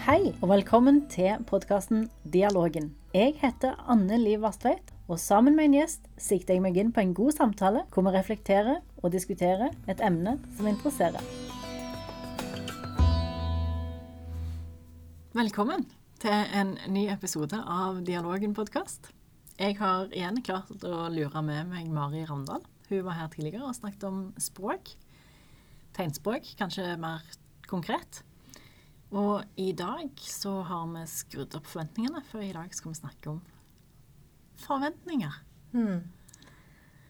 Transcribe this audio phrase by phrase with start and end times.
[0.00, 2.86] Hei, og velkommen til podkasten Dialogen.
[3.12, 7.02] Jeg heter Anne Liv Vastveit, og sammen med en gjest sikter jeg meg inn på
[7.02, 11.20] en god samtale hvor vi reflekterer og diskuterer et emne som interesserer.
[15.36, 15.84] Velkommen
[16.24, 19.12] til en ny episode av Dialogen-podkast.
[19.60, 22.64] Jeg har igjen klart å lure med meg Mari Ravndal.
[22.88, 24.94] Hun var her tidligere og snakket om språk.
[25.92, 27.20] Tegnspråk, kanskje mer
[27.68, 28.24] konkret.
[29.10, 33.32] Og i dag så har vi skrudd opp forventningene, for i dag skal vi snakke
[33.32, 33.40] om
[34.60, 35.38] forventninger.
[35.72, 36.04] Hmm.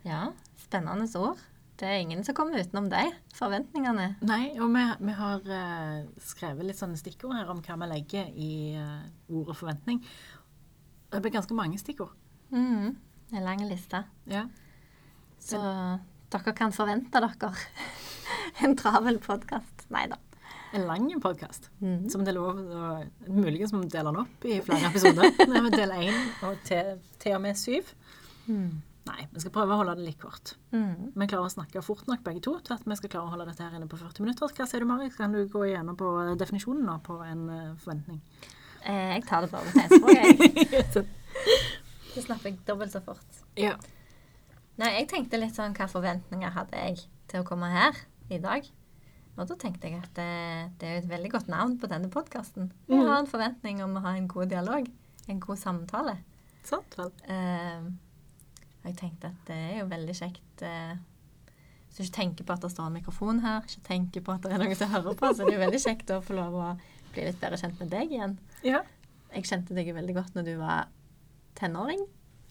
[0.06, 0.30] Ja,
[0.62, 1.42] spennende ord.
[1.80, 3.12] Det er ingen som kommer utenom deg.
[3.36, 4.14] Forventningene.
[4.24, 8.32] Nei, og vi, vi har uh, skrevet litt sånne stikkord her om hva vi legger
[8.32, 10.00] i uh, ordet forventning.
[11.10, 12.16] Det blir ganske mange stikkord.
[12.52, 12.96] Mm.
[13.32, 14.02] En lang liste.
[14.28, 14.46] Ja.
[15.40, 15.60] Så
[16.32, 17.52] dere kan forvente dere
[18.64, 19.88] en travel podkast.
[19.92, 20.20] Nei da
[20.72, 21.70] en lang podkast.
[21.80, 22.08] Mm.
[22.12, 22.90] Som det er lov å
[23.26, 25.34] Muligens må vi dele den opp i flere episoder.
[25.80, 27.90] Del én og til, til, og med syv.
[28.46, 28.80] Mm.
[29.10, 30.54] Nei, vi skal prøve å holde det litt kort.
[30.74, 31.10] Mm.
[31.16, 33.48] Vi klarer å snakke fort nok begge to til at vi skal klare å holde
[33.48, 34.52] dette her inne på 40 minutter.
[34.54, 35.10] Hva sier du, Mari?
[35.14, 38.20] Kan du gå igjennom på definisjonen nå på en uh, forventning?
[38.84, 41.06] Eh, jeg tar det bare med tegnspråk, jeg.
[42.14, 43.42] Så snapper jeg dobbelt så fort.
[43.58, 43.76] Ja.
[44.80, 47.98] Nei, jeg tenkte litt sånn hva forventninger hadde jeg til å komme her
[48.34, 48.66] i dag?
[49.38, 52.72] Og da tenkte jeg at det, det er et veldig godt navn på denne podkasten.
[52.88, 53.06] Vi Mm.
[53.06, 54.88] har en forventning om å ha en god dialog,
[55.28, 56.18] en god samtale.
[56.64, 57.10] Sant vel.
[57.28, 57.80] Eh,
[58.82, 60.96] og jeg tenkte at det er jo veldig kjekt eh,
[61.88, 64.42] Hvis du ikke tenker på at det står en mikrofon her, ikke tenker på at
[64.42, 66.54] det er noen som hører på, så det er jo veldig kjekt å få lov
[66.54, 66.66] å
[67.12, 68.36] bli litt bedre kjent med deg igjen.
[68.62, 68.82] Ja.
[69.34, 70.86] Jeg kjente deg veldig godt når du var
[71.58, 72.04] tenåring.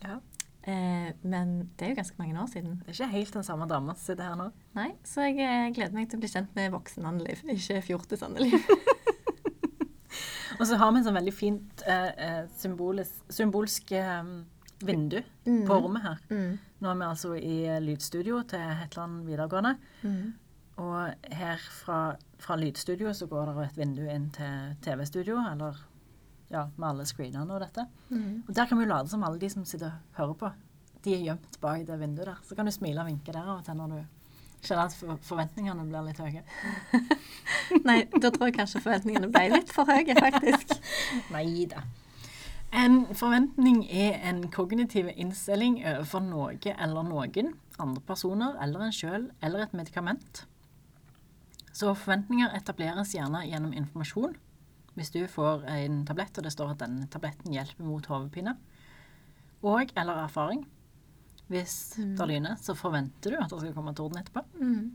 [0.04, 0.20] ja.
[0.68, 2.78] Eh, men det er jo ganske mange år siden.
[2.84, 4.50] Det er ikke helt den samme dama som sitter her nå.
[4.76, 8.26] Nei, Så jeg eh, gleder meg til å bli kjent med voksen Anneliv, ikke fjortis
[8.28, 8.60] Anneliv.
[10.60, 14.34] Og så har vi en sånn veldig fint eh, eh symbolsk eh,
[14.84, 15.66] vindu Mm.
[15.68, 16.18] på rommet her.
[16.30, 16.60] Mm.
[16.80, 19.76] Nå er vi altså i eh, lydstudio til Hetland videregående.
[20.04, 20.34] Mm.
[20.78, 25.80] Og her fra, fra lydstudio så går det et vindu inn til TV-studio, eller
[26.50, 27.86] ja, med alle screenene og dette.
[28.10, 28.44] Mm.
[28.48, 30.52] Og der kan vi late som alle de som sitter og hører på,
[31.06, 32.40] de er gjemt bak det vinduet der.
[32.44, 34.00] Så kan du smile og vinke der av og til når du
[34.66, 36.44] kjenner at for- forventningene blir litt høye.
[37.88, 40.76] Nei, da tror jeg kanskje forventningene ble litt for høye, faktisk.
[41.36, 41.86] Nei da.
[42.76, 49.30] En forventning er en kognitiv innstilling overfor noe eller noen, andre personer eller en sjøl,
[49.42, 50.44] eller et medikament.
[51.74, 54.36] Så forventninger etableres gjerne gjennom informasjon.
[55.00, 58.58] Hvis du får en tablett, og det står at denne tabletten hjelper mot hodepine,
[59.64, 60.66] og eller erfaring.
[61.50, 62.16] Hvis Mm.
[62.18, 64.44] det lyner, så forventer du at det skal komme torden etterpå.
[64.62, 64.92] Mm.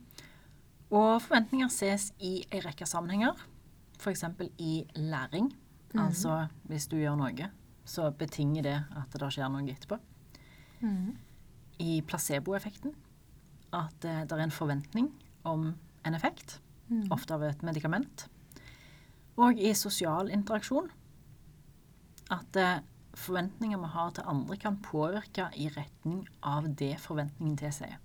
[0.93, 3.35] Og forventninger ses i en rekke sammenhenger.
[3.99, 4.25] F.eks.
[4.59, 5.53] i læring.
[5.95, 6.01] Mm.
[6.01, 7.51] Altså hvis du gjør noe,
[7.85, 9.99] så betinger det at det skjer noe etterpå.
[10.83, 11.17] Mm.
[11.81, 12.95] I placeboeffekten.
[13.73, 15.11] At det, det er en forventning
[15.45, 16.61] om en effekt,
[16.91, 17.07] Mm.
[17.11, 18.29] ofte av et medikament.
[19.37, 20.91] Og i sosial interaksjon.
[22.31, 22.79] At eh,
[23.19, 27.99] forventninger vi har til andre, kan påvirke i retning av det forventningen tilsier.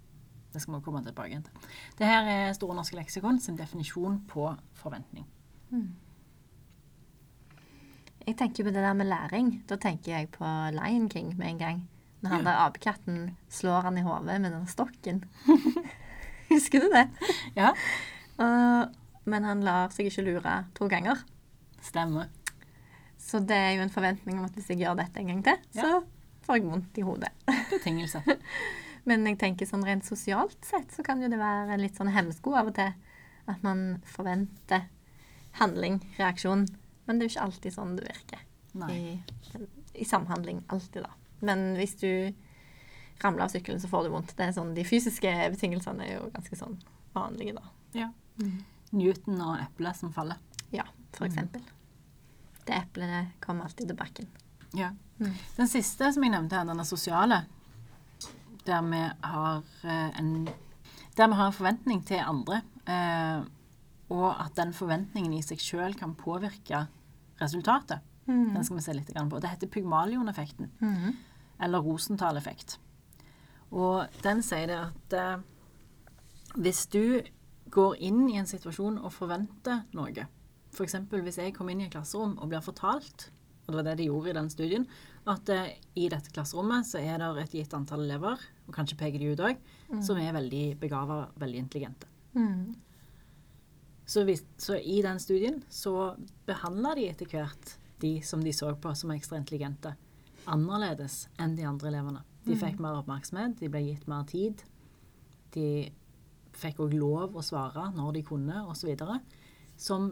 [0.49, 1.67] Det skal vi komme tilbake til.
[1.99, 5.27] Det her er Store norske leksikon sin definisjon på forventning.
[5.69, 5.91] Mm.
[8.27, 9.51] Jeg tenker på det der med læring.
[9.69, 11.83] Da tenker jeg på Lion King med en gang.
[12.21, 15.23] Når han der apekatten slår han i hodet med den stokken.
[16.49, 17.05] Husker du det?
[17.55, 17.71] Ja,
[18.37, 18.95] Og-
[19.29, 21.21] men han lar seg ikke lure to ganger.
[21.81, 22.27] stemmer.
[23.19, 25.57] Så det er jo en forventning om at hvis jeg gjør dette en gang til,
[25.75, 25.81] Ja.
[25.83, 26.03] så
[26.47, 27.29] får jeg vondt i hodet.
[27.69, 28.21] Betingelse.
[29.07, 32.11] Men jeg tenker sånn rent sosialt sett så kan jo det være en litt sånn
[32.11, 32.91] hemsko av og til.
[33.49, 34.83] At man forventer
[35.59, 36.67] handling, reaksjon.
[37.07, 38.43] Men det er jo ikke alltid sånn det virker.
[38.91, 39.19] I,
[39.95, 40.63] I samhandling.
[40.69, 41.09] Alltid, da.
[41.41, 42.09] Men hvis du
[43.23, 44.35] ramler av sykkelen, så får du vondt.
[44.37, 46.77] Det er sånn, de fysiske betingelsene er jo ganske sånn
[47.15, 47.63] vanlige, da.
[47.97, 48.11] Ja.
[48.91, 50.37] Newton og eplet som faller.
[50.71, 50.83] Ja,
[51.13, 51.31] for Mhm.
[51.31, 51.61] eksempel.
[52.65, 54.27] Det eplet kommer alltid til bakken.
[54.73, 54.91] Ja.
[55.19, 55.33] Mm.
[55.57, 57.45] Den siste som jeg nevnte her, denne sosiale,
[58.65, 60.45] der vi har eh, en
[61.17, 63.41] der vi har en forventning til andre, eh,
[64.09, 66.87] og at den forventningen i seg sjøl kan påvirke
[67.41, 67.99] resultatet.
[68.27, 68.53] Mm.
[68.53, 69.39] Den skal vi se litt på.
[69.41, 71.15] Det heter Pygmalion-effekten, Mhm.
[71.59, 72.77] eller Rosenthal-effekt.
[73.71, 75.37] Og den sier det at eh,
[76.55, 77.21] hvis du
[77.71, 80.27] går inn i en situasjon og forventer noe,
[80.73, 80.95] f.eks.
[81.11, 83.29] hvis jeg kommer inn i et klasserom og blir fortalt,
[83.65, 84.85] og det var det de gjorde i den studien,
[85.29, 89.21] at eh, i dette klasserommet så er det et gitt antall elever, og kanskje peker
[89.21, 89.59] de ut òg,
[90.05, 92.09] som er veldig begava, veldig intelligente.
[92.33, 92.77] Mm.
[94.09, 96.15] Så, hvis, så i den studien så
[96.49, 99.93] behandla de etter hvert de som de så på som ekstra intelligente,
[100.49, 102.23] annerledes enn de andre elevene.
[102.47, 104.63] De fikk mer oppmerksomhet, de ble gitt mer tid.
[105.53, 105.91] De
[106.59, 108.95] fikk òg lov å svare når de kunne, osv.
[109.79, 110.11] Som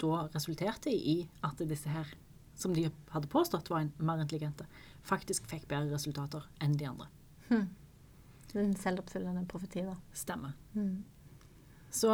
[0.00, 2.06] da resulterte i at disse her,
[2.54, 4.66] som de hadde påstått var en- mer intelligente,
[5.06, 7.08] faktisk fikk bedre resultater enn de andre.
[8.54, 9.94] En selvoppfyllende profeti, da.
[10.12, 10.52] Stemmer.
[10.74, 11.04] Hmm.
[11.90, 12.10] Så,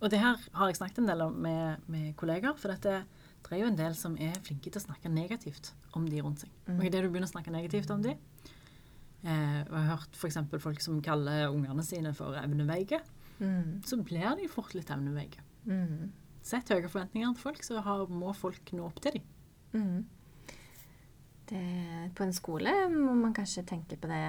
[0.00, 3.04] og det her har jeg snakket en del om med, med kollegaer, for dette,
[3.46, 6.40] det er jo en del som er flinke til å snakke negativt om de rundt
[6.42, 6.50] seg.
[6.78, 8.16] Og idet du begynner å snakke negativt om de,
[9.26, 10.38] eh, og jeg har hørt f.eks.
[10.62, 13.02] folk som kaller ungene sine for evneveike,
[13.38, 13.82] Mm.
[13.84, 15.42] så blir de fort litt evneveike.
[15.68, 16.06] Mm.
[16.46, 19.26] Sett høye forventninger til folk, så har, må folk nå opp til dem.
[19.74, 20.06] Mm.
[21.46, 21.64] Det,
[22.16, 24.22] på en skole må man kanskje tenke på det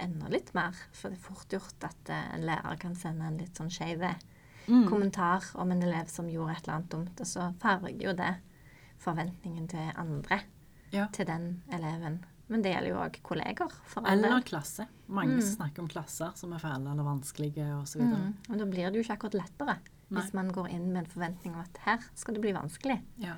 [0.00, 0.76] enda litt mer.
[0.94, 4.04] For det er fort gjort at eh, en lærer kan sende en litt sånn skeiv
[4.88, 8.30] kommentar om en elev som gjorde et eller annet dumt, og så farger jo det
[9.04, 10.38] forventningen til andre
[10.94, 11.08] Ja.
[11.12, 12.22] til den eleven.
[12.48, 13.72] Men det gjelder jo òg kolleger.
[14.04, 14.86] Eller klasse.
[15.08, 15.40] Mange Mm.
[15.40, 18.02] snakker om klasser som er fæle eller vanskelige osv.
[18.02, 18.34] Mm.
[18.50, 19.78] Og da blir det jo ikke akkurat lettere
[20.10, 20.20] Nei.
[20.20, 23.00] hvis man går inn med en forventning om at her skal det bli vanskelig.
[23.18, 23.36] Ja.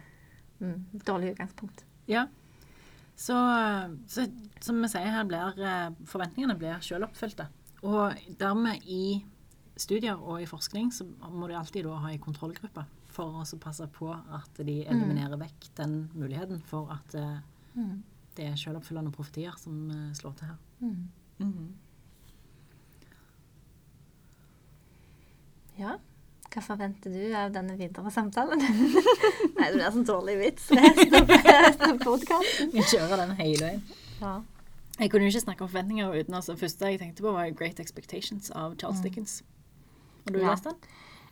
[0.60, 0.86] Mm.
[1.04, 1.84] Dårlig utgangspunkt.
[2.08, 2.26] Ja.
[3.16, 3.32] Så,
[4.08, 4.26] så
[4.60, 7.46] som vi sier her, blir eh, forventningene blir selvoppfylte.
[7.82, 9.24] Og dermed i
[9.76, 13.86] studier og i forskning så må de alltid da ha en kontrollgruppe for å passe
[13.92, 17.38] på at de eliminerer vekk den muligheten for at eh,
[17.76, 18.02] Mm.
[18.36, 20.58] Det er selvoppfyllende profetier som eh, slår til her.
[20.80, 21.08] Mm.
[21.38, 21.66] Mhm.
[25.78, 25.96] Ja.
[26.52, 28.62] Hva forventer du av denne videre samtalen?
[29.58, 30.70] Nei, det blir sånn dårlig vits.
[30.72, 32.70] Resten av podkasten.
[32.72, 33.82] Vi kjører den hele veien.
[34.22, 34.36] Ja.
[34.96, 37.82] Jeg kunne jo ikke snakke om forventninger uten altså, første jeg tenkte på, var Great
[37.82, 39.42] Expectations av Charles Dickens.
[40.24, 40.54] Har du Ja.
[40.54, 40.78] lest den?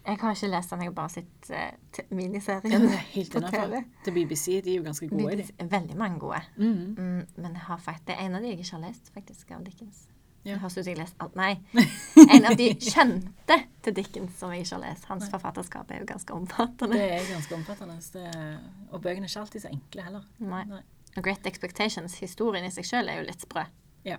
[0.05, 1.61] Jeg har ikke lest den, jeg har bare sett uh,
[1.97, 3.41] Ja, miniserien er helt på.
[3.41, 3.79] TV.
[4.05, 4.59] Til BBC.
[4.65, 5.47] De er jo ganske gode det.
[5.71, 6.43] Veldig mange gode.
[6.57, 6.97] Mhm.
[6.99, 9.51] Mm, men jeg har faktisk, det er en av de jeg ikke har lest, faktisk,
[9.57, 10.05] av Dickens.
[10.45, 10.51] Ja.
[10.51, 11.37] Jeg har lest alt.
[11.37, 11.55] Nei.
[12.37, 15.07] En av de kjente til Dickens som jeg ikke har lest.
[15.09, 16.99] Hans forfatterskap er jo ganske omfattende.
[17.01, 17.97] Det er ganske omfattende.
[18.13, 18.59] Det,
[18.91, 20.27] og bøkene er ikke alltid så enkle heller.
[20.39, 20.65] Nei.
[20.69, 20.83] Nei.
[21.17, 23.65] Great Expectations, historien i seg sjøl, er jo litt sprø.
[24.05, 24.19] Ja.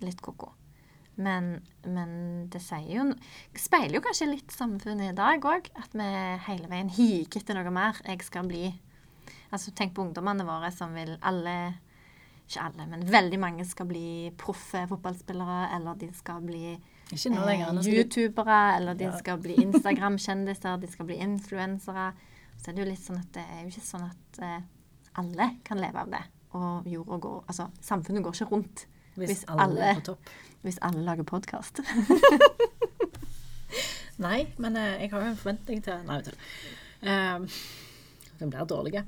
[0.00, 0.54] Litt ko-ko.
[1.16, 2.10] Men, men
[2.52, 2.60] det
[2.90, 3.06] jo
[3.56, 5.70] speiler jo kanskje litt samfunnet i dag òg.
[5.80, 6.08] At vi
[6.48, 7.96] hele veien higer etter noe mer.
[8.04, 8.74] Jeg skal bli
[9.54, 11.74] Altså Tenk på ungdommene våre som vil alle
[12.48, 15.70] Ikke alle, men veldig mange skal bli proffe fotballspillere.
[15.76, 18.60] Eller de skal bli eh, youtubere.
[18.76, 19.16] Eller de Ja.
[19.18, 20.76] skal bli Instagram-kjendiser.
[20.80, 22.12] De skal bli influensere.
[22.60, 24.60] Så er det jo litt sånn at det er jo ikke sånn at eh,
[25.18, 26.22] alle kan leve av det.
[26.56, 28.86] Og jorda går Altså, samfunnet går ikke rundt
[29.16, 30.30] hvis, hvis alle, alle- på topp.
[30.66, 31.80] Hvis alle lager podkast.
[34.26, 36.36] Nei, men eh, jeg har jo en forventning til Nei, vet du.
[37.06, 37.48] Um,
[38.40, 39.02] den blir dårlige.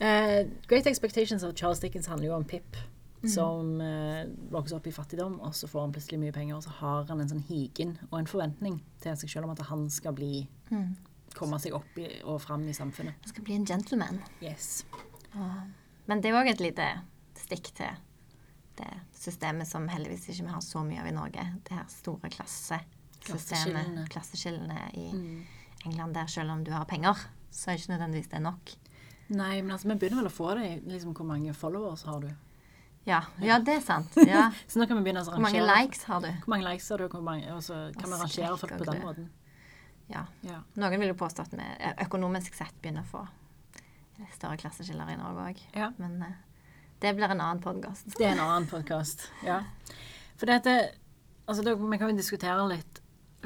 [0.00, 2.78] Uh, Great Expectations av Charles Dickens handler jo om Pip.
[3.26, 4.22] Som uh,
[4.52, 7.24] vokser opp i fattigdom, og så får han plutselig mye penger, og så har han
[7.24, 10.44] en sånn higen og en forventning til seg selv om at han skal bli
[11.34, 13.18] komme seg opp i, og fram i samfunnet.
[13.24, 14.22] Han skal bli en gentleman.
[14.44, 14.84] Yes.
[16.06, 16.86] Men det er òg et lite
[17.40, 17.98] stikk til
[18.78, 21.44] det systemet som heldigvis ikke vi har så mye av i Norge.
[21.66, 22.92] Det her store klassesystemet.
[23.26, 24.06] Klasseskillene.
[24.12, 25.06] Klasseskillene i
[25.86, 27.18] England der selv om du har penger,
[27.50, 28.74] så er ikke nødvendigvis det nok.
[29.28, 32.28] Nei, men altså, vi begynner vel å få det liksom, Hvor mange followers har du?
[33.06, 34.14] Ja, ja det er sant.
[34.22, 34.48] Ja.
[34.70, 36.28] Så nå kan vi begynne å Hvor mange likes har du?
[36.44, 39.02] Hvor mange likes har du, mange, og så kan vi Og rangere folk på den
[39.02, 39.28] måten.
[40.10, 40.22] Ja.
[40.46, 40.60] Ja.
[40.78, 43.24] Noen vil jo påstå at vi eh, økonomisk sett begynner å få
[44.34, 45.62] større klasseskiller i Norge òg.
[45.74, 45.90] Ja.
[45.98, 46.36] Men eh,
[47.06, 48.08] det blir en annen podkast.
[48.16, 49.28] Det er en annen podkast.
[49.46, 49.62] Ja.
[50.36, 50.76] For dette
[51.46, 52.96] Altså, da, vi kan jo diskutere litt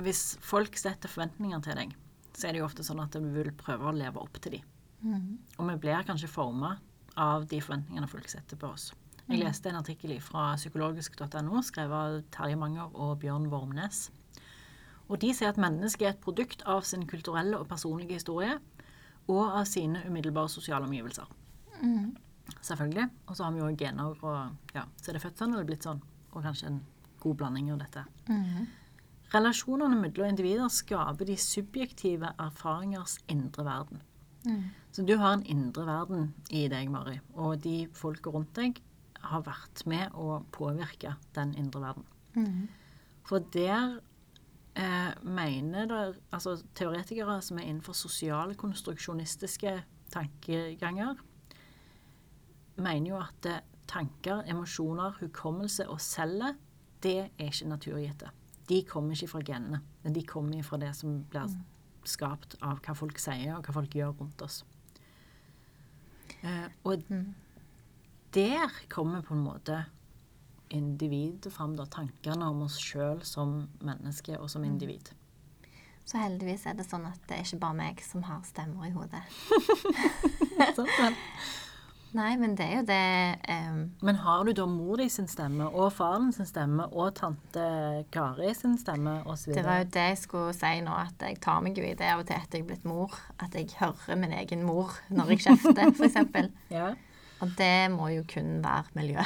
[0.00, 1.90] Hvis folk setter forventninger til deg,
[2.32, 4.70] så er det jo ofte sånn at vi vil prøve å leve opp til dem.
[5.58, 6.78] Og vi blir kanskje forma
[7.20, 8.86] av de forventningene folk setter på oss.
[9.28, 14.06] Jeg leste en artikkel fra psykologisk.no, skrevet av Terje Manger og Bjørn Vormnes.
[15.10, 18.56] Og de sier at mennesket er et produkt av sin kulturelle og personlige historie
[19.28, 21.28] og av sine umiddelbare sosiale omgivelser.
[22.60, 23.08] Selvfølgelig.
[23.26, 25.86] Og så har vi jo gener og ja, Så er det født sånn, eller blitt
[25.86, 26.02] sånn.
[26.32, 26.82] Og kanskje en
[27.20, 28.04] god blanding av dette.
[29.30, 34.02] Relasjonene mellom individer skaper de subjektive erfaringers indre verden.
[34.92, 38.80] Så du har en indre verden i deg, Mari, og de folka rundt deg
[39.20, 42.06] har vært med å påvirke den indre verden.
[43.28, 44.00] For der
[44.74, 51.20] eh, mener der, altså teoretikere som er innenfor sosialkonstruksjonistiske tankeganger,
[52.82, 53.60] mener jo at eh,
[53.90, 56.54] tanker, emosjoner, hukommelse og celler,
[57.02, 58.30] det er ikke naturgitte.
[58.68, 61.48] De kommer ikke fra genene, men de kommer fra det som blir
[62.06, 64.62] skapt av hva folk sier, og hva folk gjør rundt oss.
[66.42, 67.34] Eh, og Mm.
[68.34, 69.84] der kommer på en måte
[70.70, 75.10] individet fram, da, tankene om oss sjøl som menneske og som individ.
[76.06, 78.90] Så heldigvis er det sånn at det er ikke bare meg som har stemmer i
[78.94, 79.22] hodet.
[82.16, 83.02] Nei, men det er jo det
[83.70, 83.82] um...
[84.02, 87.66] Men har du da mor di sin stemme, og faren sin stemme, og tante
[88.10, 89.52] Kari sin stemme, osv.?
[89.54, 92.08] Det var jo det jeg skulle si nå, at jeg tar meg jo i det
[92.10, 93.14] av og til etter jeg er blitt mor.
[93.38, 96.18] At jeg hører min egen mor når jeg kjefter, f.eks.
[96.80, 96.90] Ja.
[97.40, 99.22] Og det må jo kun være miljø.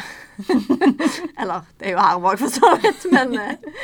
[1.40, 3.08] Eller det er jo her òg, for så vidt.
[3.10, 3.80] Men, eh,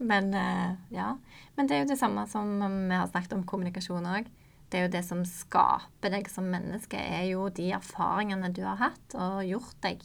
[0.00, 1.12] men eh, ja.
[1.54, 4.26] Men det er jo det samme som vi har snakket om kommunikasjon òg.
[4.70, 8.78] Det er jo det som skaper deg som menneske, er jo de erfaringene du har
[8.78, 10.04] hatt og gjort deg.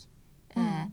[0.55, 0.88] Eh,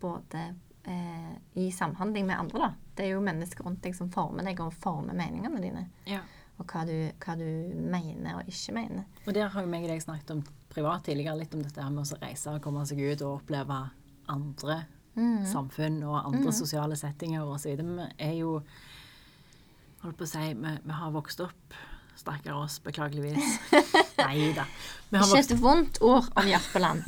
[0.00, 0.44] både
[0.88, 2.70] eh, i samhandling med andre, da.
[2.94, 5.88] Det er jo mennesker rundt deg som former deg og former meningene dine.
[6.10, 6.22] ja.
[6.54, 7.48] Og hva du, hva du
[7.90, 9.08] mener og ikke mener.
[9.26, 11.90] Og der har jo meg og deg snakket om privat tidligere, litt om dette her
[11.90, 13.78] med å reise og komme seg ut og oppleve
[14.30, 14.76] andre
[15.50, 17.86] samfunn og andre sosiale settinger videre.
[17.98, 18.60] Vi er jo
[20.04, 21.76] Holdt på å si Vi, vi har vokst opp
[22.24, 23.58] Stakkar oss, beklageligvis.
[24.24, 24.64] Nei da.
[25.12, 27.04] Ikke et vondt ord om Jørpeland.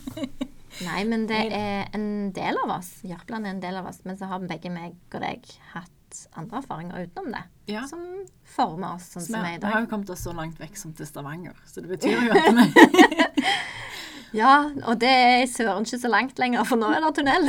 [0.86, 2.88] Nei, men det er en del av oss.
[3.04, 3.98] Jørpeland er en del av oss.
[4.08, 5.44] Men så har begge meg og deg
[5.74, 7.42] hatt andre erfaringer utenom det.
[7.74, 7.82] Ja.
[7.90, 8.06] Som
[8.48, 10.80] former oss sånn som vi, er i vi har jo kommet oss så langt vekk
[10.80, 11.60] som til Stavanger.
[11.68, 13.44] Så det betyr jo at vi
[14.40, 14.54] Ja,
[14.86, 17.44] og det er søren ikke så langt lenger, for nå er det tunnel.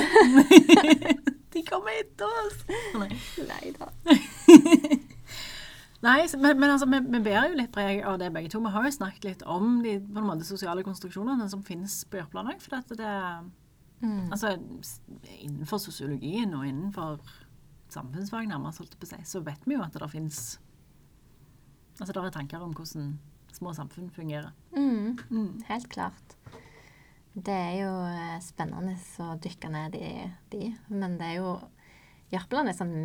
[1.56, 2.60] De kommer etter oss!
[3.48, 3.88] Nei da.
[6.02, 8.60] Nei, men, men altså, vi, vi bærer jo litt preg av det begge to.
[8.64, 12.62] Vi har jo snakket litt om de måte, sosiale konstruksjonene som finnes på Jørpeland òg.
[12.64, 13.16] For at det
[14.02, 14.32] Mm.
[14.34, 14.56] Altså,
[15.46, 17.20] innenfor sosiologien og innenfor
[17.94, 20.40] samfunnsfag, nærmest, holdt jeg på å si, så vet vi jo at det finnes
[22.00, 23.12] Altså, det er tanker om hvordan
[23.54, 24.50] små samfunn fungerer.
[24.74, 25.62] Mm, Mm.
[25.68, 26.36] helt klart.
[27.36, 31.52] Det er jo eh, spennende å dykke ned i de, men det er jo
[32.32, 32.96] Jørpeland er sånn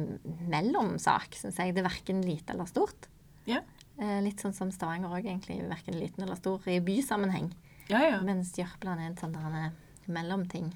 [0.50, 1.74] mellomsak, syns jeg.
[1.74, 3.08] Det er verken lite eller stort.
[3.48, 3.62] Ja.
[3.98, 5.58] Eh, litt sånn som Stavanger òg, egentlig.
[5.66, 7.50] Verken liten eller stor i bysammenheng.
[7.90, 8.18] Ja, ja.
[8.26, 9.72] Mens Jørpeland er en sånn der
[10.10, 10.72] mellomting.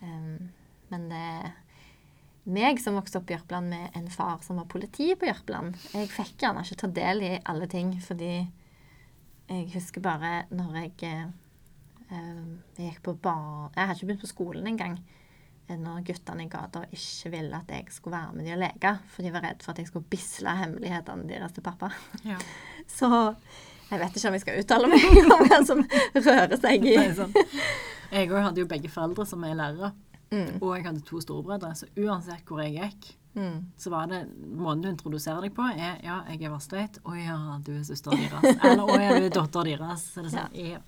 [0.00, 0.50] Um,
[0.92, 1.56] men det er
[2.48, 5.76] meg som vokste opp i Jørpeland med en far som var politi på Jørpeland.
[5.92, 8.32] Jeg fikk gjerne ikke ta del i alle ting, fordi
[9.48, 11.28] jeg husker bare når jeg eh,
[12.78, 13.68] jeg gikk på bar...
[13.74, 14.96] Jeg hadde ikke begynt på skolen engang.
[15.68, 19.26] Når guttene i gata ikke ville at jeg skulle være med de og leke, for
[19.26, 21.92] de var redd for at jeg skulle bisle hemmelighetene deres til pappa.
[22.24, 22.38] ja.
[22.98, 23.08] Så
[23.90, 25.04] jeg vet ikke om jeg skal uttale meg
[25.36, 25.80] om hva som
[26.16, 27.34] rører seg i sånn.
[28.08, 29.92] Jeg òg hadde jo begge foreldre som er lærere,
[30.28, 31.72] Mm, og jeg hadde to storebrødre.
[31.76, 33.06] Så uansett hvor jeg gikk,
[33.38, 33.60] mm.
[33.80, 34.26] så var det
[34.58, 37.00] Måten du introduserer deg på, er ja, jeg er Vasstveit.
[37.04, 38.60] Å ja, du er søsteren deres.
[38.60, 40.04] Eller å ja, du er datteren deres.
[40.12, 40.82] Så det er sånn, ja.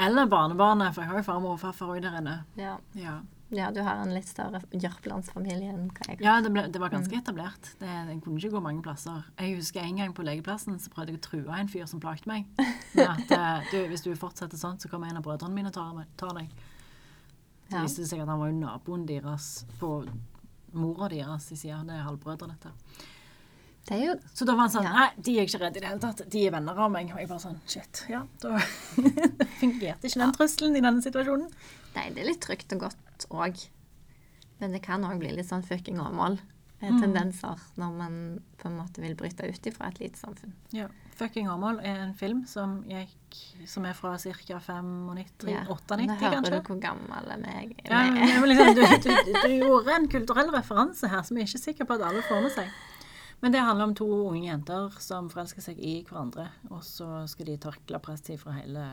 [0.00, 2.38] Eller barnebarnet, for jeg har jo farmor og farfar òg der inne.
[2.60, 2.76] Ja.
[2.96, 6.22] Ja, ja, du har en litt større Jørpelandsfamilie enn hva jeg har.
[6.22, 7.72] ja det, ble, det var ganske etablert.
[7.80, 9.24] Det, det, kunne ikke gå mange plasser.
[9.40, 12.30] Jeg husker en gang på legeplassen så prøvde jeg å true en fyr som plagte
[12.30, 12.46] meg.
[12.94, 15.78] Med at eh, du, hvis du fortsetter sånn, så kommer en av brødrene mine og
[15.78, 16.52] tar, tar deg.
[17.70, 17.82] Så Ja.
[17.86, 19.50] viste det seg at han var jo naboen deres
[19.82, 19.92] på
[20.74, 21.82] mora deres i sida.
[21.86, 22.72] Det er halvbrødre, dette.
[23.90, 24.92] Det jo Så da var han sånn Ja.
[24.94, 26.22] Nei, de er ikke redde i det hele tatt.
[26.30, 27.10] De er venner av meg.
[27.10, 28.04] Og jeg bare sånn Shit.
[28.10, 28.58] Ja, da
[29.60, 31.48] fungerte ikke den trusselen i denne situasjonen.
[31.96, 33.68] Nei, det er litt trygt og godt òg.
[34.60, 36.38] Men det kan òg bli litt sånn fucking Åmål.
[36.80, 37.00] Tendenser Mm.
[37.02, 38.14] Tendenser når man
[38.56, 40.54] på en måte vil bryte ut ifra et lite samfunn.
[40.72, 40.86] Ja.
[41.14, 44.32] 'Fucking Åmål' er en film som gikk Som er fra ca.
[44.32, 45.64] 95, Ja.
[45.68, 47.90] 98, nå hører du hvor gammel jeg er.
[47.90, 51.64] Ja, men liksom, du, du, du gjorde en kulturell referanse her som jeg er ikke
[51.64, 52.68] sikker på at alle får med seg.
[53.42, 57.46] Men det handler om to unge jenter som forelsker seg i hverandre, og så skal
[57.46, 58.86] de takle presstid fra hele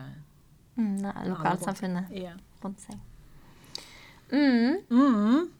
[0.76, 2.12] Mm, lokalsamfunnet
[2.62, 2.94] rundt seg.
[4.32, 5.50] Mm, Mm.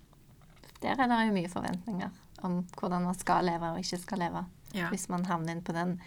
[0.83, 2.11] der er det jo mye forventninger
[2.43, 4.45] om hvordan man skal leve og ikke skal leve.
[4.75, 4.89] ja.
[4.91, 6.01] Hvis man havner inn på den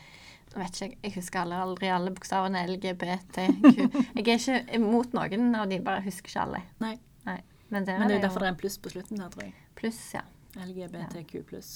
[0.51, 3.77] Nå vet ikke jeg, jeg husker aldri, aldri alle bokstavene LGBTQ.
[4.17, 6.59] Jeg er ikke imot noen av de, bare husker ikke alle.
[6.83, 6.97] Nei.
[7.25, 7.37] Nei.
[7.69, 9.43] Men, Men det er jo jo derfor det er en pluss på slutten her, tror
[9.45, 9.53] jeg.
[9.79, 10.21] pluss, ja.
[10.59, 11.69] LGBTQ pluss.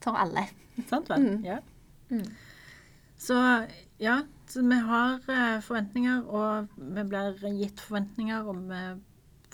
[0.00, 0.46] For alle.
[0.86, 1.26] Sant vel?
[1.26, 1.42] Mm.
[1.44, 1.58] Ja.
[2.10, 2.22] Mm.
[3.18, 3.34] Så
[3.98, 8.82] ja, så vi har eh, forventninger, og vi blir gitt forventninger, og vi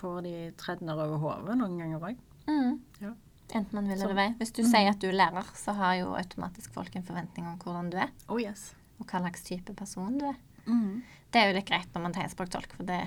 [0.01, 2.19] får de tredd ned over hodet noen ganger òg.
[2.49, 2.79] Mm.
[3.05, 3.13] Ja.
[3.51, 4.29] Enten man vil eller vei.
[4.39, 7.57] Hvis du sier at du er lærer, så har jo automatisk folk en forventning om
[7.63, 8.71] hvordan du er, Oh yes.
[9.01, 10.37] og hva slags type person du er.
[10.67, 11.01] Mm.
[11.33, 13.01] Det er jo litt greit når man tegnspråktolk, for det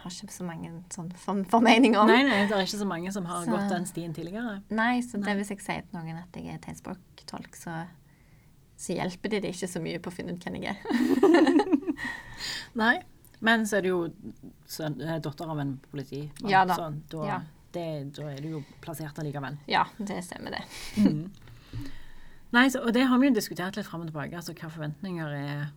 [0.00, 2.08] har ikke så mange sånn for, formeninger om.
[2.08, 4.62] Nei, nei, det er ikke så mange som har Så- gått den stien tidligere.
[4.72, 5.34] Nei, så det Nei.
[5.42, 7.82] hvis jeg sier til noen at jeg er tegnspråktolk, så,
[8.80, 10.80] så hjelper de det ikke så mye på å finne ut hvem jeg er.
[12.80, 12.94] Nei.
[13.40, 16.74] Men så er det jo eh, datter av en politimann, Ja da.
[16.76, 17.38] så da, Ja.
[17.72, 19.56] det, da er du jo plassert allikevel.
[19.70, 20.64] Ja, det stemmer det.
[22.52, 24.34] Nei, så, og det har vi jo diskutert litt fram og tilbake.
[24.36, 25.68] Altså hva forventninger er,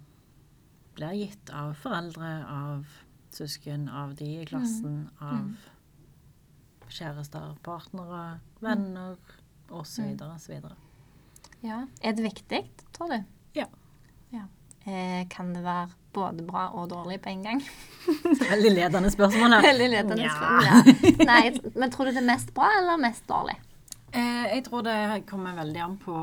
[0.98, 2.86] blir gitt av foreldre, av
[3.34, 5.54] søsken, av de i klassen, av
[6.94, 9.16] kjærester, partnere, venner
[9.74, 10.18] osv.
[10.28, 10.68] osv.
[11.64, 11.80] Ja.
[12.04, 13.20] Er det viktig, tror du?
[13.58, 13.68] Ja.
[14.34, 14.48] ja.
[14.86, 17.62] Eh, kan det være både bra og dårlig på en gang?
[18.54, 19.58] Veldig ledende spørsmål.
[19.66, 20.34] Veldig ledende ja.
[20.38, 20.66] spørsmål.
[20.70, 21.28] Ja.
[21.30, 23.58] Nei, men tror du det er mest bra eller mest dårlig?
[24.14, 26.14] Eh, jeg tror det kommer veldig an på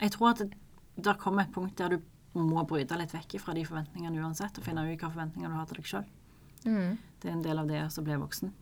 [0.00, 0.54] Jeg tror at det,
[0.96, 1.98] der kommer et punkt der du
[2.36, 5.68] må bryte litt vekk fra de forventningene uansett, og finne ut hvilke forventninger du har
[5.68, 6.06] til deg sjøl.
[6.66, 8.52] Det er en del av det å bli voksen.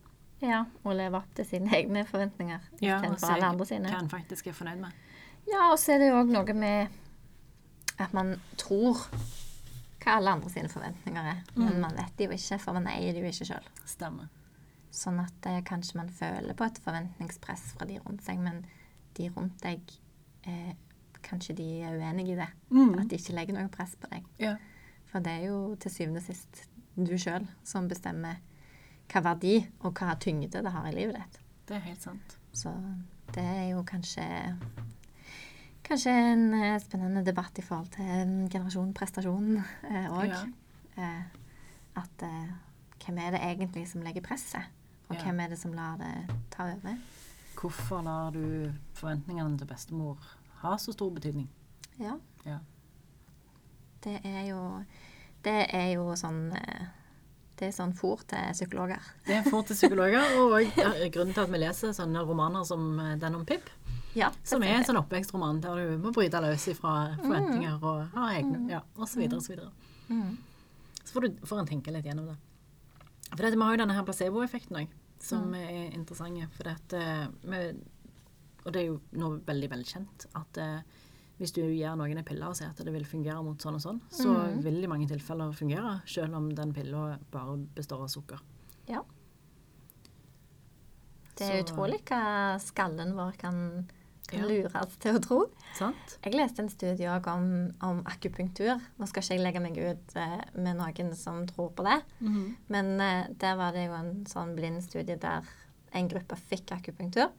[0.43, 3.89] Ja, og leve opp til sine egne forventninger Ja, og istedenfor alle andre sine.
[3.89, 4.91] hva en faktisk er fornøyd med.
[5.47, 7.01] Ja, og så er det jo òg noe med
[8.01, 9.05] at man tror
[10.05, 11.43] hva alle andre sine forventninger er.
[11.57, 13.69] Men man vet det jo ikke, for man eier det jo ikke sjøl.
[14.95, 18.61] Sånn at eh, kanskje man føler på et forventningspress fra de rundt seg, men
[19.17, 19.95] de rundt deg
[20.47, 20.73] eh,
[21.25, 22.45] Kanskje de er uenige i det.
[23.01, 24.27] At de ikke legger noe press på deg.
[24.37, 24.51] Ja.
[25.09, 26.59] For det er jo til syvende og sist
[26.93, 28.37] du sjøl som bestemmer
[29.09, 31.39] hva verdi og hva tyngde det har i livet ditt.
[31.65, 32.37] Det er helt sant.
[32.53, 32.69] Så
[33.33, 34.25] det er jo kanskje
[35.85, 39.51] Kanskje en eh, spennende debatt i forhold til eh, generasjon prestasjon
[40.17, 40.31] òg.
[40.31, 40.39] Ja.
[40.97, 41.43] Eh,
[42.01, 42.53] at eh,
[43.05, 44.65] hvem er det egentlig som legger presset?
[45.09, 45.21] Og Ja.
[45.27, 46.13] hvem er det som lar det
[46.49, 46.95] ta over?
[47.59, 50.17] Hvorfor lar du forventningene til bestemor
[50.63, 51.45] ha så stor betydning?
[52.01, 52.15] Ja.
[52.45, 52.57] Ja.
[54.03, 54.83] Det er jo
[55.45, 56.87] Det er jo sånn eh,
[57.55, 58.99] Det er sånn fòr til psykologer.
[59.27, 60.57] Det er fòr til psykologer, og
[61.13, 63.69] grunnen til at vi leser sånne romaner som eh, den om Pip,
[64.15, 68.27] Ja, som er en sånn oppvekstroman der du må bryte løs fra forventninger og ha
[68.37, 69.71] egne, ja, og så videre og så videre.
[70.07, 70.37] Mm.
[71.03, 72.37] Så får, du, får en tenke litt gjennom det.
[73.33, 76.45] For dette, vi har jo denne her placeboeffekten òg, som er interessant.
[76.55, 77.01] For dette,
[77.43, 77.59] vi,
[78.63, 81.01] og det er jo nå veldig, velkjent at eh,
[81.37, 83.83] hvis du gir noen en pille og sier at det vil fungere mot sånn og
[83.83, 84.31] sånn, så
[84.63, 88.39] vil det i mange tilfeller fungere, selv om den pilla bare består av sukker.
[88.87, 89.03] Ja.
[91.35, 93.89] Det er Så- utrolig hva skallen vår kan
[94.33, 94.45] Ja.
[94.49, 95.39] lures til å tro.
[95.77, 96.15] Sant?
[96.23, 98.79] Jeg leste en studie om, om akupunktur.
[98.97, 101.99] Nå skal ikke jeg legge meg ut eh, med noen som tror på det,
[102.73, 105.45] men eh, der var det jo en sånn blind studie der
[105.95, 107.29] en gruppe fikk akupunktur,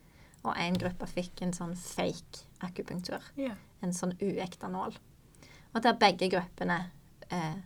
[0.47, 3.21] og en gruppe fikk en sånn fake akupunktur.
[3.37, 3.57] Yeah.
[3.83, 4.95] En sånn uekte nål.
[5.75, 6.79] Og der begge gruppene
[7.29, 7.57] eh,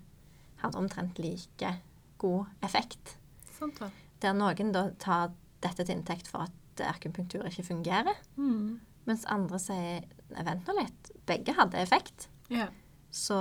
[0.62, 1.74] hadde omtrent like
[2.18, 3.18] god effekt.
[3.59, 3.90] Sant da.
[4.20, 5.30] Der noen da tar
[5.61, 8.80] dette til inntekt for at akupunktur ikke fungerer, Mm.
[9.11, 12.68] Mens andre sier «Nei, vent nå litt, begge hadde effekt, Ja.
[13.11, 13.38] så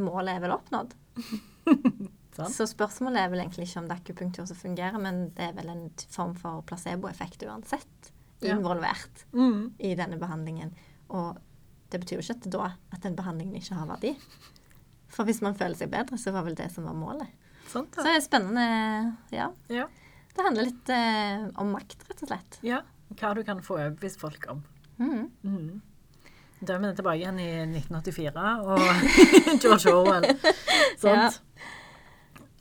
[0.00, 0.94] målet er vel oppnådd.
[2.34, 5.52] Så spørsmålet er vel egentlig ikke om det er akupunktur som fungerer, men det er
[5.54, 8.08] vel en form for placeboeffekt uansett
[8.42, 8.56] Ja.
[8.56, 9.72] involvert Mm.
[9.78, 10.72] i denne behandlingen.
[11.10, 11.38] Og
[11.90, 14.16] det betyr jo ikke at da at den behandlingen ikke har verdi.
[15.08, 17.28] For hvis man føler seg bedre, så var vel det som var målet.
[17.68, 19.52] Sant Så det er spennende, ja.
[19.68, 19.86] Ja.
[20.34, 22.58] Det handler litt eh, om makt, rett og slett.
[22.62, 22.82] ja.
[23.14, 24.64] Hva du kan få overbevist folk om.
[24.98, 25.30] Mhm.
[25.42, 25.80] Mm.
[26.64, 28.80] Da er vi tilbake igjen i 1984 og
[29.62, 30.26] George Orwell.
[30.98, 31.40] Sant?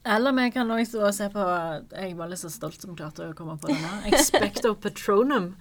[0.04, 1.44] Eller vi kan også se på
[1.94, 4.02] Jeg var litt så stolt som klarte å komme på denne.
[4.12, 5.54] Expecto Patronum.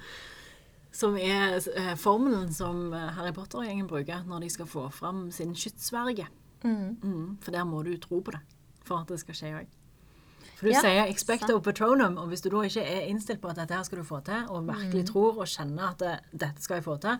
[0.93, 5.55] Som er eh, formelen som eh, Harry Potter-gjengen bruker når de skal få fram sin
[5.57, 6.27] skytsverge.
[6.65, 6.99] Mm.
[7.03, 8.43] Mm, for der må du tro på det
[8.83, 9.71] for at det skal skje òg.
[10.57, 13.57] For du Ja, sier 'expecto patronum', og hvis du da ikke er innstilt på at
[13.57, 15.13] dette her skal du få til, og virkelig Mm.
[15.13, 17.19] tror og kjenner at det, dette skal jeg få til,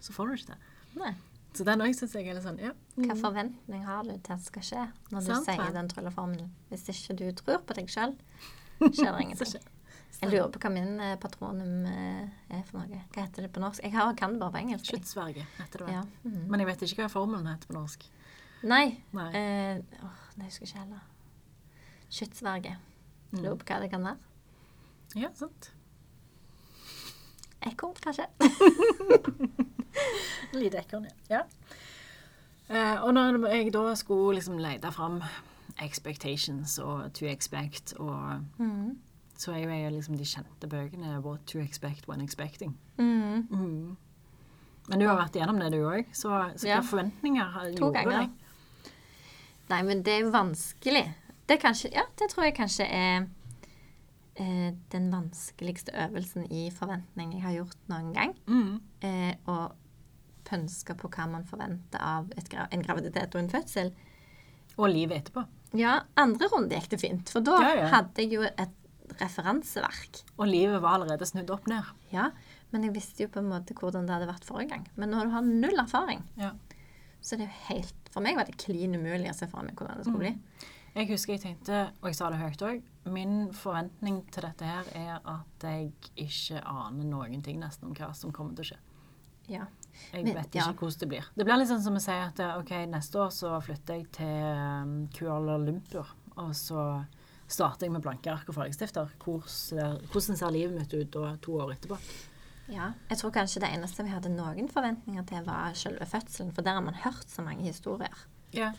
[0.00, 0.56] så får du ikke det.
[0.96, 1.14] Nei.
[1.54, 2.72] Så den òg syns jeg er litt sånn ja.
[2.98, 6.50] Hva forventning har du til at det skal skje når du Sant, sier den trylleformelen?
[6.70, 8.16] Hvis ikke du tror på deg sjøl,
[8.80, 9.62] skjer det ingenting.
[10.22, 13.00] Jeg lurer på hva min eh, patronum eh, er for noe.
[13.12, 13.82] Hva heter det på norsk?
[13.82, 14.84] Jeg har, kan det bare på engelsk.
[14.86, 15.88] Skytsverge heter det.
[15.92, 16.02] Ja.
[16.24, 16.48] mhm.
[16.50, 18.04] Men jeg vet ikke hva formelen heter på norsk.
[18.62, 19.02] Nei.
[19.12, 19.28] Nei.
[19.34, 21.00] Eh, åh, det husker jeg ikke heller.
[22.14, 22.76] Skytsverge.
[23.32, 23.40] Mm.
[23.42, 24.18] Lurer på hva det kan være.
[25.18, 25.72] Ja, sant.
[27.64, 28.26] Ekorn, kanskje?
[30.54, 31.38] Lite ekorn, ja.
[31.38, 31.42] ja.
[32.68, 35.20] Eh, og når jeg da skulle liksom lete fram
[35.82, 38.98] expectations og to expect og mm.
[39.36, 42.76] Så er jo jeg liksom de kjente bøkene 'What to expect when expecting'.
[42.98, 43.48] Mm.
[43.50, 43.96] Mm.
[44.88, 46.04] Men du har vært gjennom det, du òg.
[46.12, 46.76] Så, så Ja.
[46.78, 48.20] hva forventninger har- To gjorde ganger.
[48.20, 48.30] deg?
[49.68, 51.14] Nei, men det er vanskelig.
[51.46, 53.26] Det, er kanskje, ja, det tror jeg kanskje er
[54.40, 58.32] eh, den vanskeligste øvelsen i forventning jeg har gjort noen gang.
[58.48, 58.78] Mm.
[59.04, 59.58] Eh, å
[60.48, 63.92] pønske på hva man forventer av et en graviditet og en fødsel.
[64.76, 65.44] Og livet etterpå.
[65.78, 67.86] Ja, andre runde gikk det fint, for da Ja, ja.
[67.92, 68.80] hadde jeg jo et
[69.20, 70.22] referanseverk.
[70.38, 71.84] Og livet var allerede snudd opp ned.
[72.12, 72.30] Ja,
[72.72, 74.86] men jeg visste jo på en måte hvordan det hadde vært forrige gang.
[74.96, 76.52] Men når du har null erfaring, Ja.
[77.20, 79.74] så er det jo helt For meg var det klin umulig å se for meg
[79.74, 80.34] hvordan det skulle bli.
[80.94, 84.90] Jeg husker jeg tenkte, og jeg sa det høyt òg, min forventning til dette her
[84.94, 85.90] er at jeg
[86.22, 88.78] ikke aner noen ting nesten om hva som kommer til å skje.
[89.50, 89.66] Ja.
[90.14, 90.68] Jeg vet ikke ja.
[90.70, 91.26] hvordan det blir.
[91.34, 94.06] Det blir litt sånn som å si at eh, OK, neste år så flytter jeg
[94.14, 96.86] til um, Kuala Lumpur, og så
[97.50, 99.10] starter jeg med blanke ark og fargestifter.
[99.20, 101.98] Hvordan ser livet mitt ut da, to år etterpå?
[102.72, 102.92] ja.
[103.10, 106.54] Jeg tror kanskje det eneste vi hadde noen forventninger til, var selve fødselen.
[106.54, 108.26] For der har man hørt så mange historier.
[108.54, 108.72] Ja.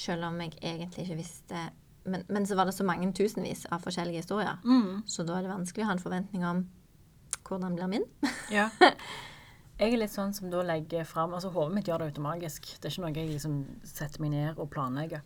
[0.00, 1.68] Selv om jeg egentlig ikke visste
[2.08, 4.56] Men, men så var det så mange tusenvis av forskjellige historier.
[4.64, 5.02] Mm.
[5.04, 6.62] Så da er det vanskelig å ha en forventning om
[7.44, 8.06] hvordan blir min.
[8.50, 8.70] Ja.
[9.80, 12.66] Jeg er litt sånn som da legger fram Altså hodet mitt gjør det automagisk.
[12.80, 13.54] Det er ikke noe jeg liksom
[13.86, 15.22] setter meg ned og planlegger.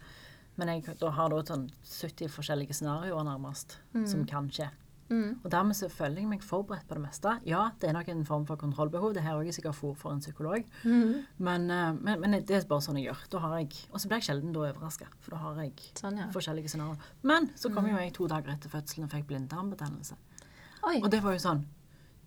[0.59, 3.79] Men jeg da har da sånn 70 forskjellige scenarioer nærmest
[4.11, 4.69] som kan skje.
[5.11, 5.40] Mm.
[5.43, 7.35] Og dermed så føler jeg meg forberedt på det meste.
[7.49, 9.12] Ja, det er nok en form for kontrollbehov.
[9.14, 10.64] Det her er også sikkert fòr for en psykolog.
[10.85, 11.14] Mm.
[11.38, 13.25] Men, eh, men, men det er bare sånn jeg gjør.
[13.35, 16.29] Da har jeg, og så blir jeg sjelden overraska, for da har jeg Sånn, ja.
[16.35, 17.12] forskjellige scenarioer.
[17.23, 20.17] Men så kom jo jeg to dager etter fødselen og fikk blindtarmbetennelse.
[20.85, 21.62] Og det var jo sånn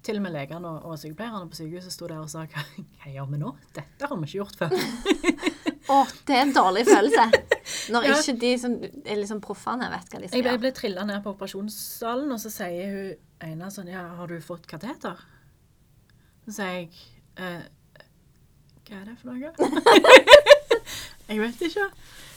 [0.06, 2.64] Til og med legene og, og sykepleierne på sykehuset sto der og sa hva,
[3.12, 3.52] gjør vi nå?
[3.76, 4.76] Dette har vi ikke gjort før.
[5.88, 7.28] Å, det er en dårlig følelse.
[7.90, 8.16] Når Ja.
[8.20, 11.24] ikke de som er liksom proffene, vet hva de skal Jeg ble, jeg trilla ned
[11.24, 15.18] på operasjonssalen, og så sier hun ene sånn Ja, har du fått kateter?
[16.48, 16.90] Så sier jeg
[17.38, 17.62] eh,
[18.88, 19.52] Hva er det for noe?
[21.28, 21.88] jeg vet ikke.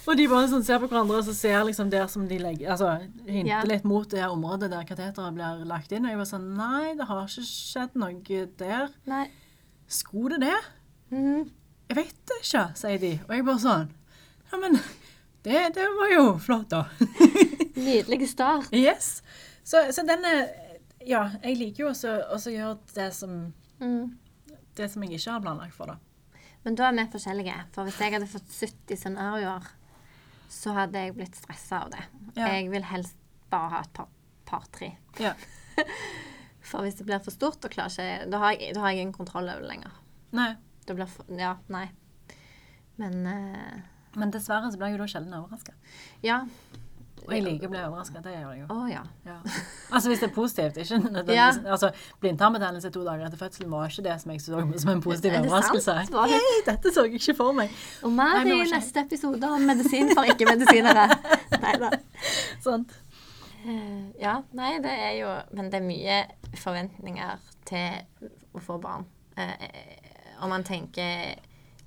[0.09, 2.73] Og de bare sånn ser på hverandre og så ser liksom der som de legger
[2.75, 2.89] Altså
[3.29, 3.61] hinter Ja.
[3.69, 6.07] litt mot det området der kateteret blir lagt inn.
[6.09, 8.89] Og jeg var sånn Nei, det har ikke skjedd noe der.
[9.07, 9.27] Nei.
[9.91, 10.61] Skulle det det?
[11.13, 11.51] Mhm.
[11.91, 13.13] Jeg vet det ikke, sier de.
[13.29, 13.89] Og jeg bare sånn
[14.53, 14.81] Ja, men
[15.47, 16.85] det, det var jo flott, da.
[17.81, 18.69] Nydelig start.
[18.77, 19.23] Yes.
[19.65, 20.33] Så, så denne
[21.07, 23.39] Ja, jeg liker jo også å gjøre det som,
[23.81, 24.11] Mm.
[24.77, 25.97] det som jeg ikke har planlagt for, da.
[26.65, 27.55] Men da er vi forskjellige.
[27.73, 29.65] For hvis jeg hadde fått 70 scenarioer,
[30.53, 32.03] så hadde jeg blitt stressa av det.
[32.37, 32.51] Ja.
[32.53, 33.17] Jeg vil helst
[33.51, 34.11] bare ha et par-
[34.45, 34.91] par-tre.
[35.23, 35.33] Ja.
[36.71, 39.07] for hvis det blir for stort, da, klarer ikke, da, har jeg, da har jeg
[39.07, 39.97] ingen kontroll over det lenger.
[40.37, 40.51] Nei.
[40.85, 41.87] Det blir for, ja, nei.
[43.01, 43.81] Men eh,
[44.17, 45.73] Men dessverre så blir jeg jo da sjelden overraska.
[46.23, 46.45] ja.
[47.21, 48.21] Og jeg liker å bli overraska.
[48.25, 48.67] Det gjør jeg jo.
[48.73, 49.03] Å ja.
[49.29, 49.35] Ja.
[49.93, 50.79] Altså hvis det er positivt.
[50.81, 51.91] Ikke nødvendigvis Altså,
[52.25, 55.45] Blindtarmbetennelse to dager etter fødselen var ikke det som jeg så som en positiv Er
[55.45, 55.97] overraskelse.
[56.15, 57.71] Var det- dette så jeg ikke for meg.
[58.03, 61.05] Og mer i neste episode om medisin for ikke-medisinere.
[61.67, 61.91] nei da.
[63.67, 66.25] Eh, Ja, nei, det er jo Men det er mye
[66.57, 67.37] forventninger
[67.69, 68.25] til
[68.57, 69.05] å få barn.
[69.37, 69.55] Eh,
[70.41, 71.37] Om man tenker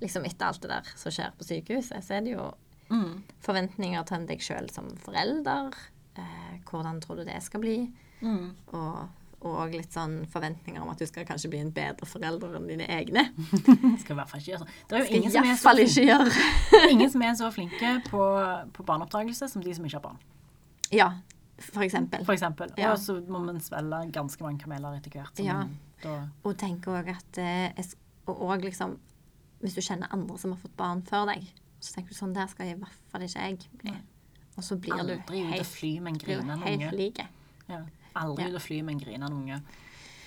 [0.00, 2.52] liksom etter alt det der som skjer på sykehuset, så er det jo
[2.92, 3.22] Mm.
[3.40, 5.72] forventninger til deg sjøl som forelder.
[6.20, 7.78] Eh, hvordan tror du det skal bli?
[8.20, 8.50] Mm.
[8.76, 8.98] Og,
[9.40, 12.86] og litt sånn forventninger om at du skal kanskje bli en bedre forelder enn dine
[12.86, 13.24] egne.
[14.02, 14.74] Skal i hvert fall ikke gjøre sånn.
[14.88, 16.44] Det er jo ingen som er, så flinke,
[16.92, 18.22] ingen som er så flinke på,
[18.76, 20.20] på barneoppdragelse som de som ikke har barn.
[20.92, 21.08] Ja,
[21.72, 22.24] for eksempel.
[22.28, 22.72] For eksempel.
[22.76, 22.92] Ja.
[22.92, 25.40] Og så må man svelge ganske mange kameler etter hvert.
[25.40, 25.64] Ja.
[26.44, 27.84] Og tenk òg at eh,
[28.28, 28.98] og liksom
[29.64, 31.46] Hvis du kjenner andre som har fått barn før deg,
[31.80, 33.94] så tenker du sånn Der skal i hvert fall ikke jeg bli.
[34.58, 36.90] Og så blir du aldri og helt, fly med en grinende unge.
[36.94, 37.26] like.
[37.68, 37.80] Ja.
[38.14, 38.50] Aldri Ja.
[38.52, 39.62] ut og fly med en grinende unge.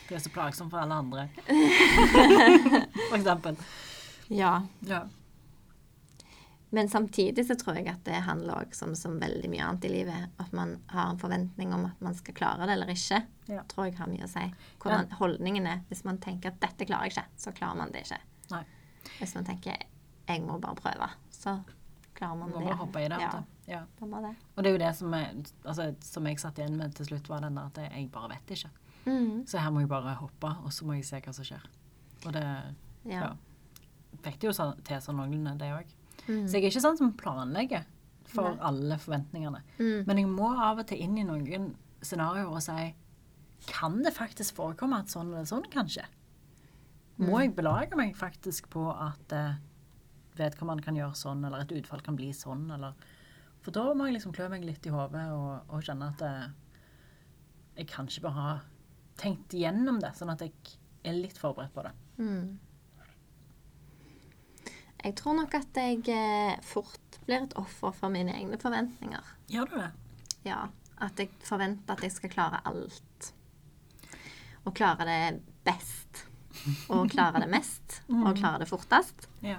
[0.10, 1.28] Det er så plagsomt for alle andre.
[3.10, 3.58] for eksempel.
[4.30, 4.62] Ja.
[4.88, 5.04] Ja.
[6.70, 9.92] Men samtidig så tror jeg at det handler òg som, som veldig mye annet i
[9.92, 13.22] livet, at man har en forventning om at man skal klare det eller ikke.
[13.48, 13.62] Ja.
[13.72, 14.44] Tror jeg har mye å si.
[14.84, 15.86] Hvordan holdningen er.
[15.88, 18.20] Hvis man tenker at 'dette klarer jeg ikke', så klarer man det ikke.
[18.52, 18.64] Nei.
[19.20, 19.78] Hvis man tenker
[20.28, 21.62] 'jeg må bare prøve', så
[22.16, 22.66] klarer man Må det.
[22.68, 23.20] bare hoppe i det.
[23.20, 23.44] Ja.
[23.68, 23.82] Ja.
[24.02, 24.36] må det.
[24.56, 25.34] Og det er jo det som, er,
[25.66, 28.48] altså, som jeg satt igjen med til slutt, var den der at jeg bare vet
[28.58, 28.70] ikke.
[29.06, 29.46] Mm.
[29.48, 31.62] Så her må jeg bare hoppe, og så må jeg se hva som skjer.
[32.26, 32.44] Og det
[33.06, 33.20] Ja.
[33.22, 33.34] ja.
[34.24, 35.86] fikk det jo sånn- til sånn noenlunde, det òg.
[36.28, 36.48] Mm.
[36.48, 37.86] Så jeg er ikke sånn som planlegger
[38.26, 38.58] for Nei.
[38.62, 39.62] alle forventningene.
[39.80, 40.06] Mm.
[40.08, 42.94] Men jeg må av og til inn i noen scenarioer og si
[43.66, 46.06] Kan det faktisk forekomme at sånn eller sånn, kanskje?
[47.18, 47.42] Må Mm.
[47.42, 49.56] jeg belage meg faktisk på at eh,
[50.38, 52.94] vedkommende kan gjøre sånn, eller et utfall kan bli sånn, eller
[53.62, 56.48] For da må jeg liksom klø meg litt i hodet og, og kjenne at eh,
[57.78, 58.60] jeg kanskje bare ha
[59.18, 60.54] tenkt igjennom det, sånn at jeg
[61.04, 61.92] er litt forberedt på det.
[62.22, 62.60] Mm.
[65.04, 69.34] Jeg tror nok at jeg eh, fort blir et offer for mine egne forventninger.
[69.52, 69.92] Gjør du det?
[70.48, 70.68] Ja.
[71.04, 73.34] At jeg forventer at jeg skal klare alt.
[74.66, 76.24] Og klare det best.
[76.94, 78.02] Og klare det mest.
[78.10, 79.28] Og klare det fortest.
[79.46, 79.58] Ja.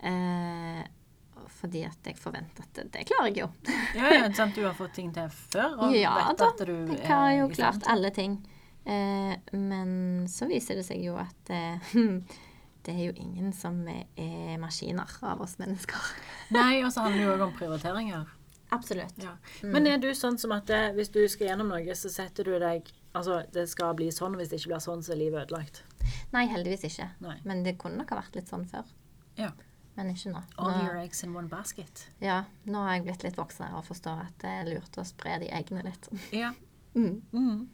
[0.00, 0.84] Eh,
[1.58, 3.48] fordi at jeg forventer at det, det klarer jeg jo.
[3.96, 4.54] Ja, ja, sant?
[4.54, 7.32] Du har fått ting til før, og Ja vet da, at du Jeg er har
[7.40, 7.88] jo klart sant?
[7.94, 8.36] alle ting.
[8.88, 11.90] Eh, men så viser det seg jo at eh,
[12.86, 16.12] det er jo ingen som er, er maskiner av oss mennesker.
[16.54, 18.34] Nei, og så handler det jo også om prioriteringer.
[18.70, 19.16] Absolutt.
[19.24, 19.34] Ja.
[19.64, 22.54] Men er du sånn som at eh, hvis du skal gjennom noe, så setter du
[22.60, 25.82] deg Altså, det skal bli sånn, hvis det ikke blir sånn, så er livet ødelagt.
[26.34, 27.08] Nei, heldigvis ikke.
[27.24, 27.38] Nei.
[27.48, 28.86] Men det kunne nok ha vært litt sånn før.
[29.38, 29.52] Ja.
[29.98, 30.42] Men ikke nå.
[30.60, 32.04] All nå your eggs in one basket.
[32.22, 35.38] ja, nå har jeg blitt litt voksnere og forstår at det er lurt å spre
[35.42, 36.10] de eggene litt.
[36.34, 36.54] Ja.
[36.98, 37.20] Mm.
[37.30, 37.66] Mm.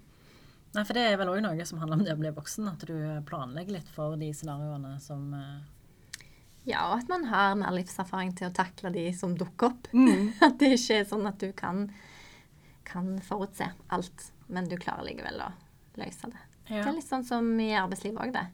[0.74, 2.82] Nei, for det er vel òg noe som handler om det å bli voksen, at
[2.84, 6.26] du planlegger litt for de scenarioene som eh,
[6.66, 9.88] Ja, og at man har mer livserfaring til å takle de som dukker opp.
[9.94, 10.34] Mm.
[10.44, 11.86] At det ikke er sånn at du kan,
[12.84, 15.52] kan forutse alt, men du klarer likevel å
[16.00, 16.42] løse det.
[16.68, 18.46] Det er litt sånn som i arbeidslivet òg, det.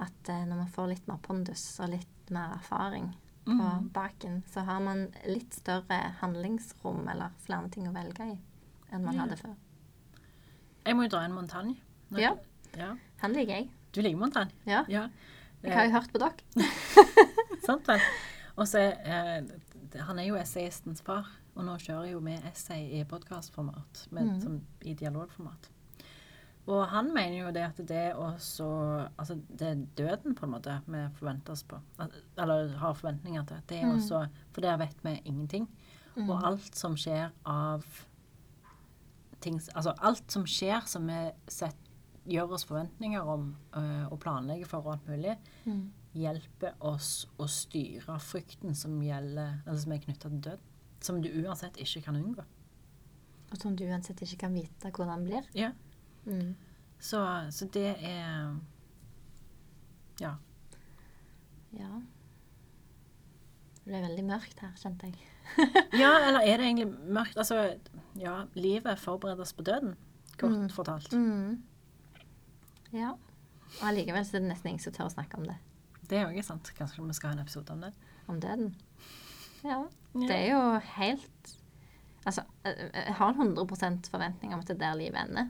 [0.00, 3.10] At eh, når man får litt mer pondus og litt mer erfaring
[3.44, 3.88] på Mhm.
[3.92, 8.38] baken, så har man litt større handlingsrom eller flere ting å velge i
[8.92, 9.20] enn man Ja.
[9.22, 9.54] hadde før.
[10.86, 11.76] Jeg må jo dra en montagne.
[12.10, 12.34] Når- Ja.
[12.76, 12.96] ja.
[13.20, 13.70] Han liker jeg.
[13.92, 14.50] Du liker montagne?
[14.66, 14.84] Ja.
[14.88, 15.08] Ja.
[15.62, 16.34] Jeg har jo hørt på dere.
[17.66, 18.00] Sant vel?
[18.56, 19.42] Og så eh,
[20.06, 24.40] Han er jo essayistens far, og nå kjører jeg jo med essay i podkastformat, mm.
[24.40, 25.68] som i dialogformat.
[26.70, 30.52] Og han mener jo det at det også så Altså, det er døden, på en
[30.52, 31.80] måte, vi forventer oss på.
[31.98, 33.56] At- Eller har forventninger til.
[33.68, 33.96] Det er Mhm.
[33.96, 35.68] også For der vet vi ingenting.
[36.16, 37.84] Og alt som skjer av
[39.40, 41.76] ting Altså alt som skjer som vi sett,
[42.28, 45.36] gjør oss forventninger om øh, og planlegger for og alt mulig,
[45.66, 45.90] Mm.
[46.14, 50.58] hjelper oss å styre frykten som gjelder Eller som er knytta til død.
[51.00, 52.44] Som du uansett ikke kan unngå.
[53.50, 55.46] Og som du uansett ikke kan vite hvordan blir.
[55.56, 55.72] Ja.
[56.26, 56.54] Mm.
[57.00, 58.56] Så, så det er
[60.20, 60.34] Ja.
[61.72, 61.90] Ja.
[63.80, 65.18] Det ble veldig mørkt her, kjente jeg.
[66.02, 67.38] Ja, eller er det egentlig mørkt?
[67.40, 67.56] Altså,
[68.20, 69.96] ja, livet forbereder oss på døden,
[70.38, 70.68] kort Mm.
[70.70, 71.12] fortalt.
[71.16, 71.62] Mm.
[72.92, 73.14] Ja.
[73.80, 75.56] Og allikevel så er det nesten ingen som tør å snakke om det.
[76.10, 76.70] Det er ikke sant.
[76.76, 77.92] Kanskje vi skal ha en episode om det.
[78.28, 78.72] Om døden.
[79.64, 79.84] Ja.
[80.14, 80.26] Ja.
[80.26, 80.62] Det er jo
[80.96, 81.56] helt
[82.26, 83.64] Altså, jeg jeg har 100
[84.10, 85.46] forventning om at det er der livet ender.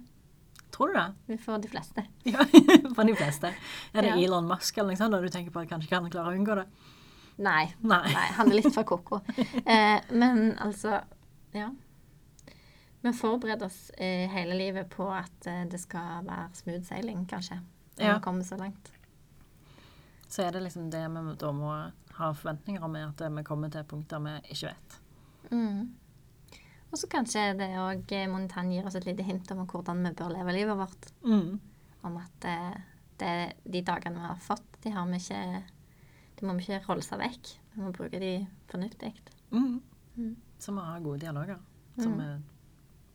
[0.73, 1.41] Tror du det?
[1.43, 2.05] For de fleste.
[2.31, 2.45] Ja,
[2.95, 3.51] for de fleste.
[3.93, 4.17] Er det Ja.
[4.23, 6.55] Elon Musk eller noe sånt, når du tenker på at kanskje kan klare å unngå
[6.61, 6.67] det?
[7.43, 7.73] Nei.
[7.83, 8.05] Nei.
[8.13, 9.21] Nei, han er litt for koko.
[9.67, 11.01] Eh, men altså
[11.55, 11.71] Ja.
[13.03, 17.57] Vi forbereder oss eh, hele livet på at eh, det skal være smooth sailing, kanskje.
[17.99, 18.15] Når Ja.
[18.15, 18.93] vi kommer så langt.
[20.29, 21.73] Så er det liksom det vi da må
[22.19, 25.01] ha forventninger om, er at vi kommer til punkter vi ikke vet.
[25.51, 25.91] Mm.
[26.91, 30.33] Og så kanskje det òg Montan gir oss et lite hint om hvordan vi bør
[30.35, 31.11] leve livet vårt.
[31.23, 31.61] Mm.
[32.03, 32.81] Om at eh,
[33.21, 35.63] det, de dagene vi har fått, de har vi ikke
[36.41, 37.53] De må vi ikke rolse vekk.
[37.75, 38.33] Vi må bruke de
[38.71, 39.13] fornuftig.
[39.53, 39.83] Mm.
[40.17, 40.37] Mm.
[40.59, 41.59] Så vi har gode dialoger
[42.01, 42.29] som vi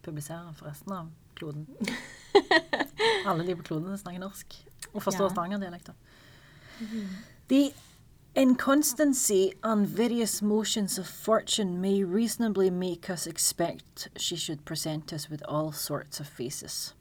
[0.06, 1.66] publiserer for resten av kloden.
[3.28, 4.56] Alle de på kloden snakker norsk
[4.94, 5.34] og forstår Ja.
[5.34, 5.94] Stavanger-dialekter.
[7.50, 7.74] The
[8.36, 15.30] inconstancy and various motions of fortune may reasonably make us expect she should present us
[15.30, 16.94] with all sorts of faces.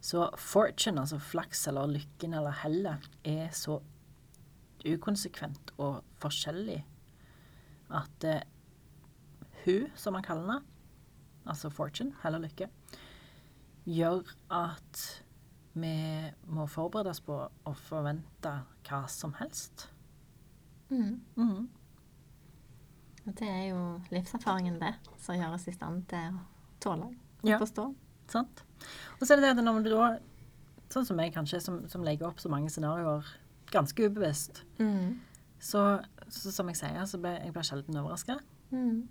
[0.00, 3.80] Så fortune, altså flaks eller lykken eller hellet, er så
[4.86, 6.84] ukonsekvent og forskjellig
[7.90, 8.40] at eh,
[9.64, 10.62] hun, som man kaller henne,
[11.46, 12.70] altså fortune, hell og lykke,
[13.84, 15.04] gjør at
[15.74, 15.94] vi
[16.46, 18.54] må forberede oss på å forvente
[18.88, 19.88] hva som helst.
[20.90, 21.20] Mm.
[21.36, 21.68] Mm.
[23.26, 23.80] Og det er jo
[24.14, 26.40] livserfaringen, det, som gjør oss i stand til å
[26.80, 27.58] tåle og Ja.
[27.60, 27.94] forstå.
[28.28, 28.62] Sant?
[29.20, 30.18] Og så er det det at når du da,
[30.90, 33.24] sånn som jeg kanskje, som, som legger opp så mange scenarioer
[33.70, 35.18] ganske ubevisst, Mm.
[35.60, 38.38] så, så som jeg sier, så blir jeg blir sjelden overraska.
[38.72, 39.08] Mm.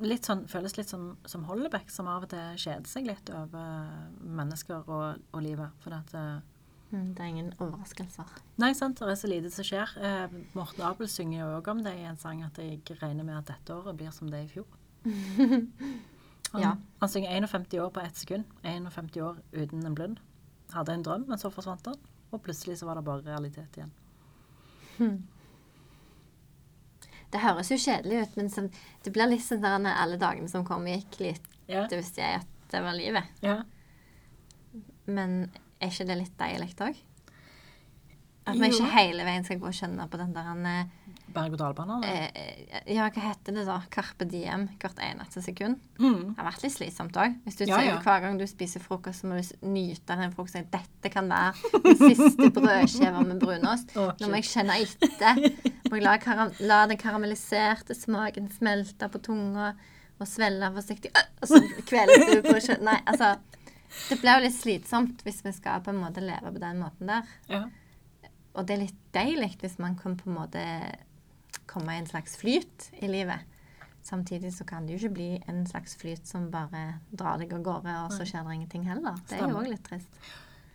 [0.00, 3.90] litt sånn, føles litt som, som Hollebekk, som av og til kjeder seg litt over
[4.22, 5.70] mennesker og, og livet.
[5.82, 6.42] For at eh, Mm.
[7.14, 8.28] Det er ingen overraskelser.
[8.62, 9.92] Nei, sant, det er så lite som skjer.
[10.00, 13.36] Eh, Morten Abel synger jo òg om det i en sang, at jeg regner med
[13.40, 14.66] at dette året blir som det i fjor.
[16.52, 16.76] Han, Ja.
[17.02, 18.44] han synger 51 år på ett sekund.
[18.62, 20.20] 51 år uten en blund.
[20.72, 21.96] Hadde en drøm, men så forsvant den.
[22.32, 23.92] Og plutselig så var det bare realitet igjen.
[27.32, 28.68] Det høres jo kjedelig ut, men som,
[29.04, 31.82] det blir litt sånn der alle dagene som kom, gikk litt Ja.
[31.90, 33.24] Det visste jeg at det var livet.
[33.42, 33.62] ja.
[35.06, 35.50] Men
[35.80, 37.04] er ikke det litt deilig òg?
[38.46, 41.96] At vi ikke hele veien skal gå og kjenne på den der eh, berg-og-dal-bane?
[41.98, 42.28] eller?
[42.38, 43.80] Eh, ja, hva heter det da?
[43.90, 45.80] Carpe diem hvert eneste sekund.
[45.98, 46.20] Mm.
[46.30, 47.34] Det har vært litt slitsomt òg.
[47.42, 47.96] Hvis du Ja, ja.
[48.04, 50.68] hver gang du spiser frokost, så må du nyte den frokosten.
[50.70, 53.96] Dette kan være den siste brødskiva med brunost.
[53.98, 55.42] Oh, Nå må jeg kjenne etter.
[55.90, 59.72] Må jeg la, karam la den karamelliserte smaken smelte på tunga
[60.16, 61.10] og svelle forsiktig.
[61.42, 62.56] Og så kveles du på.
[62.86, 63.34] Nei, altså.
[64.10, 67.10] Det blir jo litt slitsomt hvis vi skal på en måte leve på den måten
[67.10, 67.34] der.
[67.50, 67.64] Ja.
[68.56, 70.62] Og det er litt deilig hvis man kan på en måte
[71.68, 73.44] komme i en slags flyt i livet.
[74.06, 77.64] Samtidig så kan det jo ikke bli en slags flyt som bare drar deg av
[77.66, 79.16] gårde, og så skjer det ingenting heller.
[79.26, 80.20] Det er jo òg litt trist.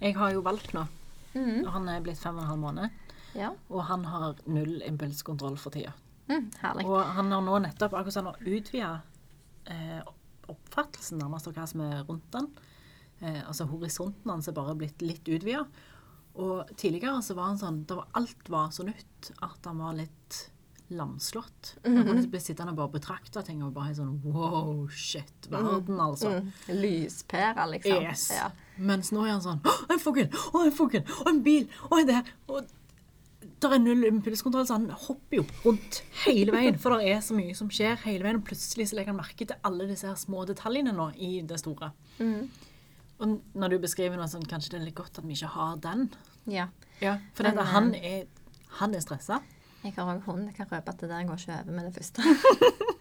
[0.02, 0.84] Jeg har jo valgt nå.
[1.32, 1.62] Mm.
[1.72, 2.90] Han er blitt fem og en halv måned,
[3.38, 3.54] Ja.
[3.70, 5.94] og han har null impulskontroll for tida.
[6.28, 6.86] Mm, herlig.
[6.86, 9.02] Og han har nå nettopp akkurat sånn utvida
[9.72, 10.02] eh,
[10.52, 12.50] oppfattelsen nærmest av hva som er rundt han.
[13.22, 15.66] Eh, altså horisonten hans er bare blitt litt utvida.
[16.42, 20.46] Og tidligere så var han sånn var, Alt var så nytt at han var litt
[20.92, 21.76] lamslått.
[21.86, 26.34] Han kunne bli sittende og bare betrakte ting og bare sånn Wow, shit, verden, altså.
[26.42, 26.52] Mm.
[26.82, 28.04] Lyspærer, liksom.
[28.04, 28.28] Yes.
[28.36, 28.50] Ja.
[28.82, 30.28] Mens nå er han sånn Å, en fugl!
[30.28, 31.02] Å, en fugl!
[31.02, 31.68] Å, en bil!
[31.88, 32.22] Å, en det!
[32.52, 32.68] Og
[33.62, 36.80] der er null impulskontroll, så han hopper jo rundt hele veien.
[36.82, 38.40] For det er så mye som skjer hele veien.
[38.42, 41.60] Og plutselig så legger han merke til alle disse her små detaljene nå i det
[41.62, 41.92] store.
[42.18, 42.50] Mm.
[43.22, 45.76] Og når du beskriver noe sånn, kanskje det er litt godt at vi ikke har
[45.84, 46.08] den.
[46.48, 46.68] ja.
[47.02, 48.26] Ja, For Men, dette, eh, han er,
[48.78, 49.40] han er stressa.
[49.84, 50.46] Jeg har òg hund.
[50.52, 52.22] Jeg kan røpe at det der går ikke over med det første.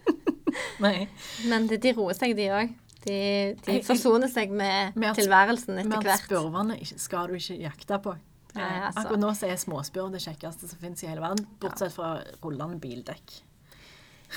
[0.81, 1.07] Nei.
[1.49, 2.71] Men de, de roer seg, de òg.
[3.03, 3.17] De,
[3.65, 6.25] de Jeg- forsoner seg med Med at- tilværelsen etter at hvert.
[6.25, 8.15] spurvene skal du ikke jakte på.
[8.55, 8.99] Nei, Eh, altså.
[9.05, 12.79] Akkurat nå så er småspurv det kjekkeste som finnes i hele verden, bortsett fra rullende
[12.83, 13.37] bildekk.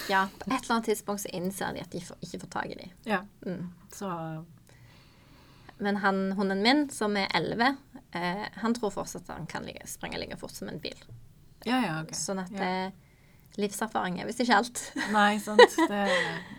[0.09, 2.67] Ja, på et eller annet tidspunkt så innser de at de får, ikke får tak
[2.67, 2.91] i dem.
[3.07, 3.71] Ja, Mm.
[3.93, 4.45] så
[5.79, 7.77] Men han, hunden min, som er 11,
[8.13, 10.99] eh, han tror fortsatt at han kan ligge, springe like fort som en bil.
[11.65, 12.13] Ja, ja, ok.
[12.17, 12.69] Sånn at ja.
[12.87, 13.17] eh,
[13.61, 14.83] livserfaring er visst ikke alt.
[15.17, 15.63] Nei, sant.
[15.91, 16.03] Det,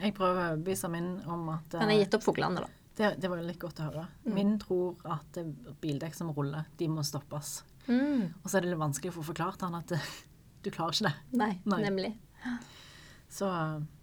[0.01, 2.85] jeg prøver å overbevise min om at Han har eh, gitt opp fuglene, da.
[2.99, 4.05] det, det var litt godt å høre.
[4.35, 5.51] Min tror at eh,
[5.83, 7.59] bildekk som ruller, de må stoppes.
[7.87, 8.33] Mm.
[8.41, 10.13] Og så er det litt vanskelig å få forklart han at eh,
[10.65, 11.37] du klarer ikke det.
[11.37, 11.81] Nei, Nei.
[11.85, 12.15] nemlig.
[13.31, 13.47] Så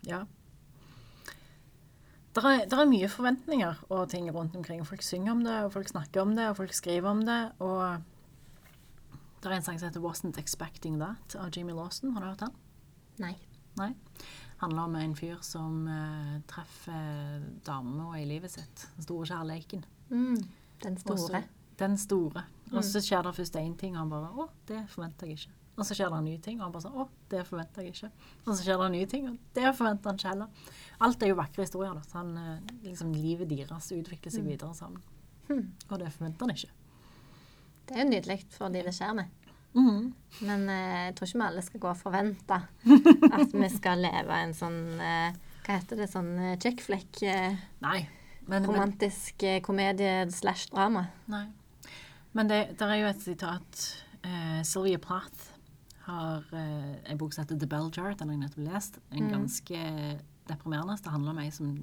[0.06, 0.22] ja.
[2.32, 4.86] Det er, er mye forventninger og ting rundt omkring.
[4.88, 7.40] Folk synger om det, og folk snakker om det, og folk skriver om det.
[7.60, 8.00] Og
[9.42, 12.12] det er en sang som heter 'Wasn't Expecting That' av Jimmy Lawson.
[12.12, 12.54] Har du hørt den?
[13.18, 13.36] Nei.
[13.76, 13.94] Nei.
[14.62, 18.84] handler om en fyr som uh, treffer dama i livet sitt.
[18.96, 19.84] Den store kjærleiken.
[20.10, 20.36] Mm.
[20.84, 21.14] Den store.
[21.14, 21.42] Også.
[21.78, 22.44] Den store.
[22.72, 25.58] Og så skjer det først én ting, og han bare 'Å, det forventer jeg ikke'.
[25.76, 27.92] Og så skjer det en ny ting, og han bare sånn 'Å, det forventer jeg
[27.92, 28.10] ikke'.
[28.46, 30.46] Og så skjer det en ny ting, og det forventer han ikke heller.
[31.02, 31.96] Alt er jo vakre historier.
[31.98, 32.04] da.
[32.06, 32.36] Sånn,
[32.84, 35.02] liksom, livet deres utvikler seg videre sammen.
[35.48, 35.64] Mm.
[35.90, 36.70] Og det forventer han ikke.
[37.88, 39.38] Det er jo nydelig for de det skjer med.
[39.72, 40.12] Mm.
[40.44, 42.58] Men eh, jeg tror ikke vi alle skal gå og forvente
[43.38, 46.08] at vi skal leve en sånn eh, Hva heter det?
[46.12, 47.22] Sånn eh, chick-fleck?
[47.24, 47.62] Eh,
[48.52, 51.06] romantisk eh, komedie slash drama.
[51.32, 51.46] nei.
[52.36, 53.82] men det er jo et sitat
[54.26, 55.50] eh, Sylvia Plath
[56.02, 58.16] har en bok som heter The Bell Jar.
[58.18, 58.96] Den har jeg nettopp lest.
[59.14, 59.82] En ganske
[60.48, 60.96] deprimerende.
[61.02, 61.74] Det handler om ei som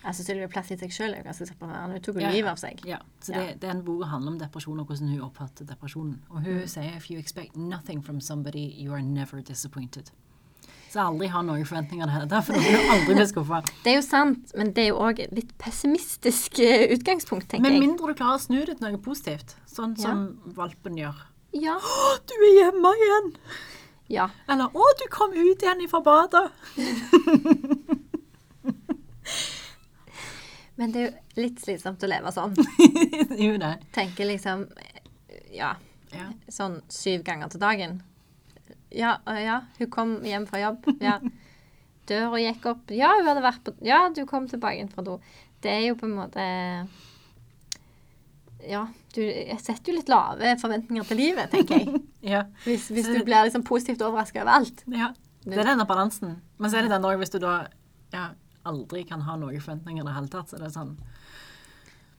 [0.00, 1.98] Altså Sylvia Plath i seg sjøl er jo ganske deprimerende.
[1.98, 2.78] Hun tok jo Ja, livet av seg.
[2.88, 3.40] Ja, så Ja.
[3.50, 6.22] det, den boka handler om depresjon og hvordan hun oppfatter depresjonen.
[6.30, 10.10] Og hun sier if you expect nothing from somebody, you are never disappointed.
[10.90, 12.60] Så aldri ha noen forventninger til dette, for du
[12.94, 13.60] aldri bli skuffa.
[13.84, 17.76] Det er jo sant, men det er jo òg litt pessimistisk eh, utgangspunkt, tenker Med
[17.78, 20.02] Men mindre du klarer å snu det til noe positivt, sånn Ja.
[20.08, 21.14] som valpen gjør.
[21.52, 21.76] Ja.
[21.76, 23.30] Å, du er hjemme igjen!
[24.10, 24.26] Ja.
[24.50, 26.46] Eller å, du kom ut igjen fra badet!
[30.80, 32.54] Men det er jo litt slitsomt å leve sånn.
[33.46, 33.74] jo det.
[33.96, 34.66] Tenker liksom
[35.52, 35.74] Ja,
[36.14, 36.30] Ja.
[36.50, 37.98] sånn syv ganger til dagen.
[38.90, 40.88] Ja, ja, hun kom hjem fra jobb.
[41.04, 41.18] Ja.
[42.10, 42.90] Døra gikk opp.
[42.96, 45.18] Ja, hun hadde vært på Ja, du kom tilbake inn fra do.
[45.62, 46.42] Det er jo på en måte
[48.68, 49.22] Ja, du
[49.62, 52.00] setter jo litt lave forventninger til livet, tenker jeg.
[52.20, 52.42] Ja.
[52.66, 54.82] Hvis, hvis du blir liksom positivt overraska over alt.
[54.92, 55.14] ja.
[55.40, 56.34] Det er denne balansen.
[56.60, 57.54] Men så er det den òg hvis du da
[58.12, 58.26] ja,
[58.68, 60.90] aldri kan ha noen forventninger i det hele tatt, så det er sånn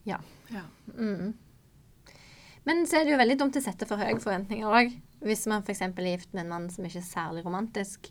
[0.09, 0.17] Ja.
[0.49, 0.63] ja.
[0.97, 1.35] Mm.
[2.65, 4.95] Men så er det jo veldig dumt å sette for høye forventninger òg.
[5.21, 5.83] Hvis man f.eks.
[5.85, 8.09] er gift med en mann som ikke er særlig romantisk,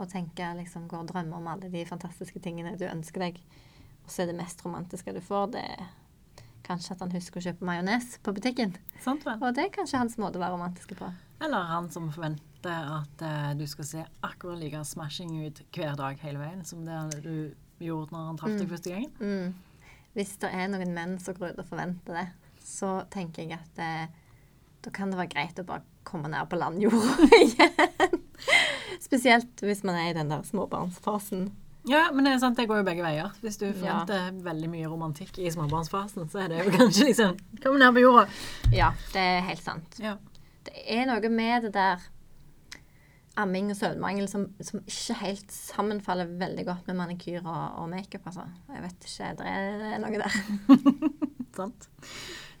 [0.00, 3.40] og tenker liksom går og drømmer om alle de fantastiske tingene du ønsker deg,
[4.04, 5.88] og så er det mest romantiske du får, det er
[6.66, 8.76] kanskje at han husker å kjøpe majones på butikken.
[9.04, 9.40] Sant vel?
[9.40, 11.08] Og det er kanskje hans måte å være romantiske på.
[11.40, 16.20] Eller han som forventer at uh, du skal se akkurat like smashing ut hver dag
[16.24, 17.34] hele veien som det du
[17.80, 19.12] gjorde når han traff deg første gangen.
[19.20, 19.94] Mm.
[20.16, 22.26] Hvis det er noen menn som går ut og forventer det,
[22.66, 24.18] så tenker jeg at uh,
[24.84, 28.20] da kan det være greit å bare komme ned på landjorda igjen.
[29.00, 31.50] Spesielt hvis man er i den der småbarnsfasen.
[31.88, 33.32] Ja, men det er sant, det går jo begge veier.
[33.40, 37.78] Hvis du forventer veldig mye romantikk i småbarnsfasen, så er det jo kanskje liksom Kom
[37.80, 38.26] ned på jorda.
[38.74, 40.00] Ja, det er helt sant.
[40.02, 40.16] Ja.
[40.66, 42.02] Det er noe med det der
[43.40, 48.26] amming og søvnmangel som, som ikke helt sammenfaller veldig godt med manikyr og, og makeup,
[48.28, 48.44] altså.
[48.68, 50.36] Jeg vet ikke, det er, det er noe der.
[51.58, 51.88] Sant.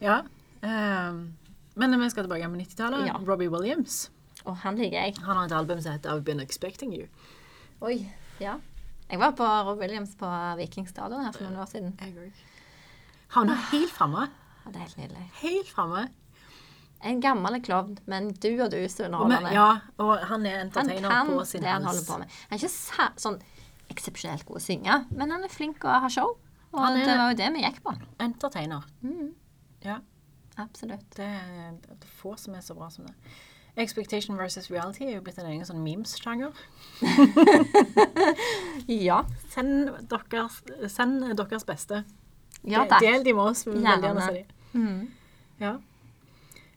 [0.00, 0.22] Ja.
[0.64, 1.20] Um,
[1.80, 3.06] men vi skal tilbake på 90-tallet.
[3.10, 3.18] Ja.
[3.28, 4.06] Robbie Williams.
[4.44, 5.14] Og han liker jeg.
[5.26, 7.06] Han har et album som heter I've Been Expecting You.
[7.84, 8.06] Oi,
[8.40, 8.56] ja.
[9.10, 10.28] Jeg var på Rob Williams på
[10.60, 11.94] Viking stadion her for noen år siden.
[12.00, 12.42] Jeg òg.
[13.36, 14.28] Han er helt framme.
[14.64, 15.24] Ja, det er helt nydelig.
[15.40, 16.04] Helt framme.
[17.02, 19.50] En gammel klovn, men du og du så underholdende.
[19.56, 19.68] Ja,
[20.02, 22.34] og han er entertainer han på sin det han holder på med.
[22.50, 23.38] Han er ikke sånn
[23.90, 26.36] eksepsjonelt god å synge, men han er flink å ha show.
[26.70, 27.94] Og Han er det var jo det vi gikk på.
[28.22, 28.84] Entertainer.
[29.02, 29.32] Mm,
[29.82, 29.98] Ja.
[30.60, 31.08] absolutt.
[31.16, 31.26] Det
[31.88, 33.14] det er få som er så bra som det.
[33.80, 36.52] Expectation versus reality er jo blitt en egen sånn memes-sjanger.
[38.90, 39.20] Ja.
[39.52, 40.60] Send deres,
[40.90, 42.02] send deres beste.
[42.66, 43.04] Ja takk.
[43.04, 43.64] Del de med oss.
[43.66, 44.44] vi vil Veldig gjerne se de.
[44.72, 45.08] Mm.
[45.60, 45.72] Ja.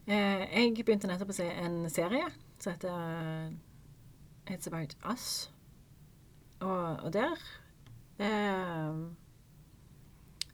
[0.08, 2.28] Eh, jeg begynte nettopp å se en serie
[2.60, 5.28] som heter eh, It's About Us.
[6.64, 7.34] Og, og der
[8.24, 8.94] eh,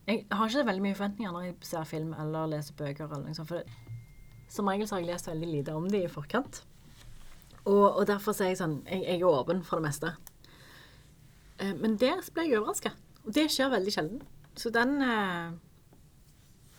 [0.10, 3.06] Jeg har ikke veldig mye forventninger når jeg ser film eller leser bøker.
[3.10, 3.89] eller noe sånt, for det,
[4.50, 6.64] Som regel så har jeg lest veldig lite om de i forkant.
[7.66, 10.14] Og, og derfor er jeg sånn Jeg, jeg er åpen for det meste.
[11.60, 12.94] Eh, men der ble jeg overraska.
[13.26, 14.22] Og det skjer veldig sjelden.
[14.58, 15.52] Så den eh,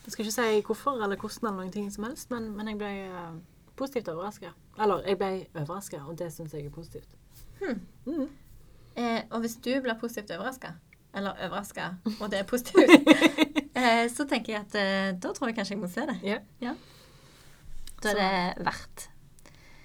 [0.04, 2.80] Jeg skal ikke si hvorfor eller hvordan eller noen ting som helst, men, men jeg
[2.80, 3.32] ble eh,
[3.78, 4.52] positivt overraska.
[4.80, 7.18] Eller jeg ble overraska, og det syns jeg er positivt.
[7.60, 8.28] Mm.
[8.96, 10.72] Eh, og hvis du blir positivt overraska,
[11.14, 12.90] eller overraska, og det er positivt,
[13.78, 16.18] eh, så tenker jeg at da tror jeg kanskje jeg må se det.
[16.24, 16.74] Ja.
[18.00, 19.08] Da er det verdt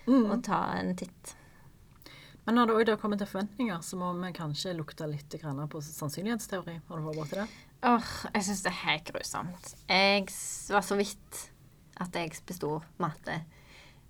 [0.07, 0.27] Mm.
[0.31, 1.35] å ta en titt.
[2.45, 6.75] Men når det da kommer til forventninger, så må vi kanskje lukte litt på sannsynlighetsteori.
[6.87, 7.47] Har du vært borti det?
[7.83, 9.73] Åh, jeg syns det er helt grusomt.
[9.89, 10.21] Jeg
[10.69, 11.49] var så vidt
[11.97, 13.41] at jeg besto matte.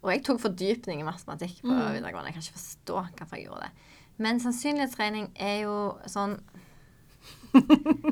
[0.03, 1.93] Og jeg tok fordypning i matematikk på Mm.
[1.95, 2.26] videregående.
[2.26, 3.72] Jeg kan ikke forstå hvorfor jeg gjorde det.
[4.18, 6.39] Men sannsynlighetsregning er jo sånn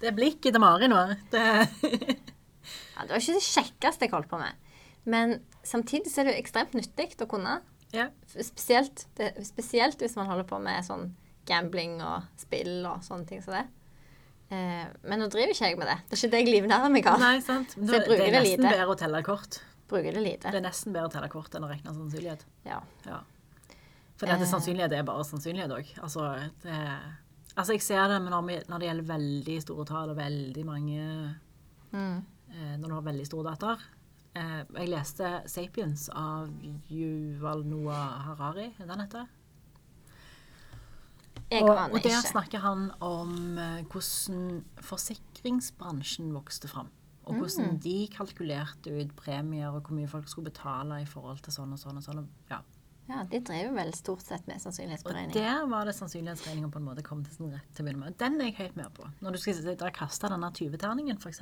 [0.00, 1.02] Det er blikket til Mari nå.
[1.30, 1.44] Det,
[2.96, 4.52] ja, Det var ikke det kjekkeste jeg holdt på med.
[5.06, 7.60] Men samtidig så er det jo ekstremt nyttig å kunne.
[7.92, 8.08] ja.
[8.36, 11.14] Spesielt, det, spesielt hvis man holder på med sånn
[11.46, 13.66] gambling og spill og sånne ting som det.
[14.50, 15.96] Eh, men nå driver ikke jeg med det.
[16.08, 17.18] Det er ikke det jeg livnærer meg av.
[17.22, 17.72] Nei, sant.
[17.74, 18.74] Så jeg det bruker er det nesten lite.
[18.74, 19.60] bedre å telle kort.
[19.90, 20.50] Bruker det lite.
[20.50, 22.44] Det er nesten bedre å telle kort enn å regne sannsynlighet.
[22.66, 22.80] Ja.
[23.06, 23.20] Ja.
[24.16, 24.50] For dette Eh.
[24.50, 25.90] sannsynlighet er bare sannsynlighet òg.
[26.02, 26.26] Altså,
[26.62, 26.76] det,
[27.56, 30.64] altså, jeg ser det men når, vi, når det gjelder veldig store tall og veldig
[30.66, 31.36] mange
[31.92, 32.24] Mm.
[32.50, 33.76] Eh, Når du har veldig store datter.
[34.36, 36.48] Eh, jeg leste 'Sapiens' av
[36.90, 38.74] Yuval Noah Harari.
[38.80, 39.26] Er den heter?
[41.50, 42.28] Jeg og, aner og der ikke.
[42.32, 46.88] snakker han om eh, hvordan forsikringsbransjen vokste fram.
[47.26, 47.80] Og hvordan Mm.
[47.82, 51.78] de kalkulerte ut premier og hvor mye folk skulle betale i forhold til sånn og
[51.78, 51.96] sånn.
[51.96, 52.28] og sånn.
[52.50, 52.60] Ja.
[53.08, 57.02] Ja, de driver vel stort sett med Og der var det sannsynlighetsregninga på en måte
[57.04, 58.18] kom til sin rett til å begynne med.
[58.18, 59.04] Den er jeg helt med på.
[59.22, 61.40] Når du skal sitte og kaste denne 20-terningen f.eks.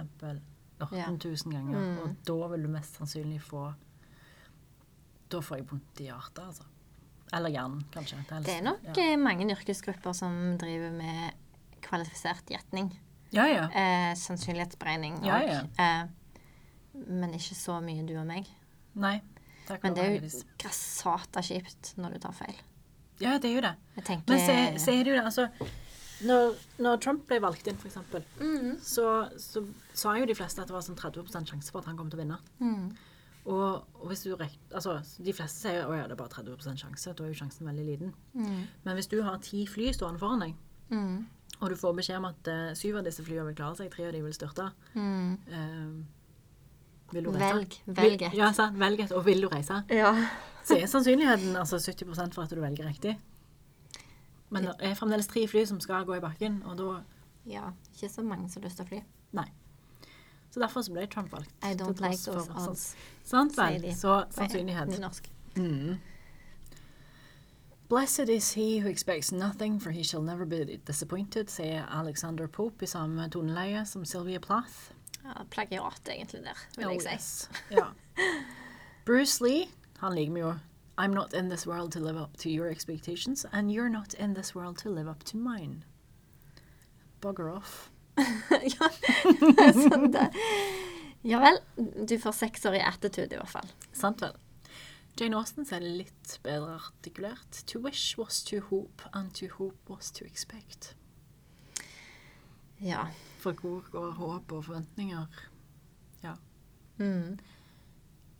[0.81, 1.99] 18 000 ganger, Mm.
[2.03, 3.75] og da vil du mest sannsynlig få
[5.31, 6.64] Da får jeg vondt i hjertet, altså.
[7.33, 8.16] Eller hjernen, kanskje.
[8.31, 8.47] helst.
[8.47, 9.03] Det er nok ja.
[9.03, 11.33] eh, mange yrkesgrupper som driver med
[11.83, 12.93] kvalifisert gjetning.
[13.33, 13.64] ja, ja.
[13.70, 15.61] Eh, sannsynlighetsberegning Ja, ja.
[15.79, 16.05] eh,
[16.95, 18.47] Men ikke så mye du og meg.
[18.95, 19.20] Nei.
[19.66, 22.55] Takk Men det er jo grassata kjipt når du tar feil.
[23.18, 23.75] Ja, det er jo det.
[24.05, 25.49] Tenker Men så, så er det jo det, altså
[26.27, 26.55] når,
[26.85, 27.99] når Trump ble valgt inn, f.eks.,
[28.41, 29.07] mm, så,
[29.41, 29.62] så
[29.95, 32.18] sa jo de fleste at det var sånn 30% sjanse for at han kom til
[32.20, 32.39] å vinne.
[32.61, 32.87] mm,
[33.47, 37.12] Og, og hvis du altså, De fleste sier at det er bare 30% sjanse.
[37.12, 38.14] Da er jo sjansen veldig liten.
[38.33, 40.55] mm, Men hvis du har ti fly stående foran deg,
[40.91, 41.18] mm,
[41.61, 44.07] og du får beskjed om at uh, syv av disse flyene vil klare seg, tre
[44.09, 44.64] av de vil styrte
[44.97, 45.93] eh,
[47.12, 47.53] Vil du reise?
[47.55, 47.77] Velg.
[48.01, 48.35] Velg et.
[48.35, 48.79] Ja, sant.
[48.81, 49.12] Velg et.
[49.14, 49.83] Og vil du reise?
[49.93, 50.11] Ja.
[50.64, 53.14] Så er sannsynligheten altså 70% for at du velger riktig.
[54.51, 57.03] Men det er fremdeles tre fly som skal gå i bakken, og da
[57.47, 57.70] ja.
[57.95, 59.03] Ikke så mange som har lyst til å fly.
[59.32, 59.47] Nei.
[60.51, 61.51] Så derfor så ble Trump valgt.
[61.62, 62.97] I don't like those for- sant- odds.
[63.24, 63.88] Sant vel.
[63.95, 64.88] Så sannsynlighet.
[64.88, 65.30] Nynorsk.
[65.57, 65.97] Mm.
[67.88, 72.82] Blessed is he who expects nothing, for he shall never be disappointed, sier Alexander Pope
[72.82, 74.90] i samme toneleie som Sylvia Plath.
[75.24, 77.09] Ja, plagiat, egentlig, der, vil Oh, jeg si.
[77.14, 77.49] yes.
[77.70, 77.86] Ja.
[79.07, 79.66] Bruce Lee,
[79.99, 80.55] han liker vi jo.
[80.97, 84.34] I'm not in this world to live up to your expectations, and you're not in
[84.34, 85.84] this world to live up to mine.
[87.20, 87.90] Bugger off.
[88.16, 88.88] ja,
[89.74, 90.28] sånn det.
[91.26, 91.59] Ja vel.
[92.07, 93.70] Du får seks år i attitude, i hvert fall.
[93.97, 94.36] Sant vel?
[95.18, 97.62] Jane Austen sier det litt bedre artikulert.
[97.70, 100.95] To wish was to hope, and to hope was to expect.
[102.82, 103.09] Ja.
[103.42, 105.26] For hvor går håp og forventninger?
[106.22, 106.36] Ja.
[106.99, 107.38] Mm.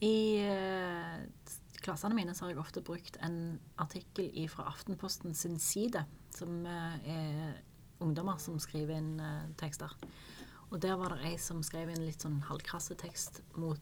[0.05, 1.22] I eh,
[1.85, 6.05] klassene mine så har jeg ofte brukt en artikkel fra Aftenposten sin side,
[6.35, 7.59] som eh, er
[8.05, 9.93] ungdommer som skriver inn eh, tekster.
[10.72, 13.78] Og der var det ei som skrev inn litt sånn halvkrasse tekst mot,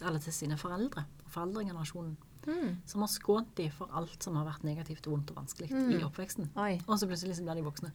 [0.00, 1.04] eller til sine foreldre,
[1.34, 2.74] foreldregenerasjonen, Mm.
[2.84, 5.92] som har skånt dem for alt som har vært negativt vondt og vanskelig Mm.
[5.96, 6.50] i oppveksten.
[6.60, 6.74] Oi.
[6.86, 7.90] Og så plutselig blir de voksne.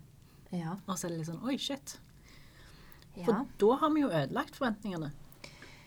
[0.51, 0.71] Ja.
[0.87, 1.99] Og så er det litt sånn Oi, shit.
[3.15, 3.25] ja.
[3.25, 5.11] For da har vi jo ødelagt forventningene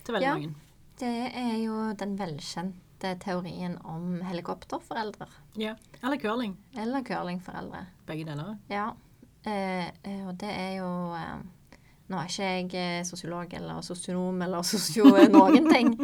[0.05, 0.34] til veldig Ja.
[0.36, 0.55] mange.
[0.96, 2.91] Det er jo den velkjente
[3.22, 5.26] teorien om helikopterforeldre.
[5.61, 5.74] Ja.
[6.03, 6.57] Eller curling.
[6.78, 7.84] Eller curlingforeldre.
[8.09, 8.55] Begge deler.
[8.72, 8.90] Ja.
[9.44, 11.40] Eh, eh, og det er jo eh,
[12.12, 15.94] Nå er ikke jeg eh, sosiolog eller sosionom eller sosio noen ting.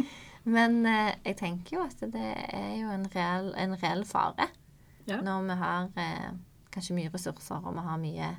[0.49, 4.49] Men eh, jeg tenker jo at det er jo en reell, en reell fare
[5.09, 5.19] Ja.
[5.21, 6.29] når vi har eh,
[6.73, 8.29] kanskje mye ressurser og vi har mye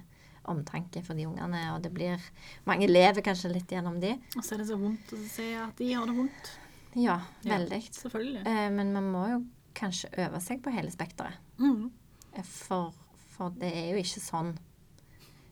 [0.50, 2.18] omtanke for de ungene, og det blir
[2.66, 4.14] Mange lever kanskje litt gjennom de.
[4.36, 6.50] Og så er det så vondt å se at de har det vondt.
[6.94, 7.56] Ja, Ja.
[7.58, 7.82] veldig.
[7.94, 8.46] Selvfølgelig.
[8.46, 11.34] Eh, men man må jo kanskje øve seg på hele spekteret.
[11.58, 11.90] Mm.
[12.34, 12.92] Eh, For,
[13.36, 14.56] for det er jo ikke sånn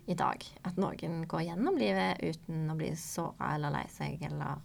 [0.08, 4.56] i dag at noen går gjennom livet uten å bli såra eller lei seg eller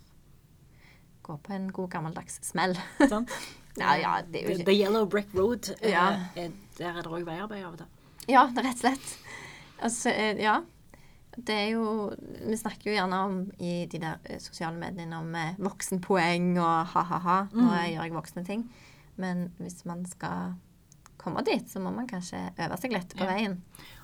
[1.24, 2.76] gå på en god gammeldags smell.
[3.10, 3.28] Sånn.
[3.76, 5.72] Ja, ja, det er jo ikke the Yellow Brick Road.
[5.82, 6.28] eh, Ja.
[6.38, 7.80] er, der er det òg veiarbeid av.
[8.30, 9.14] Ja, det er rett og slett.
[9.82, 10.60] Altså, ja.
[11.38, 12.12] Det er jo
[12.48, 16.88] Vi snakker jo gjerne om i de der eh, sosiale mediene om eh, voksenpoeng og
[16.94, 17.48] ha-ha-ha.
[17.54, 17.94] Nå Mm.
[17.96, 18.70] gjør jeg voksne ting.
[19.18, 20.54] Men hvis man skal
[21.18, 23.32] komme dit, så må man kanskje øve seg litt på Ja.
[23.34, 23.62] veien.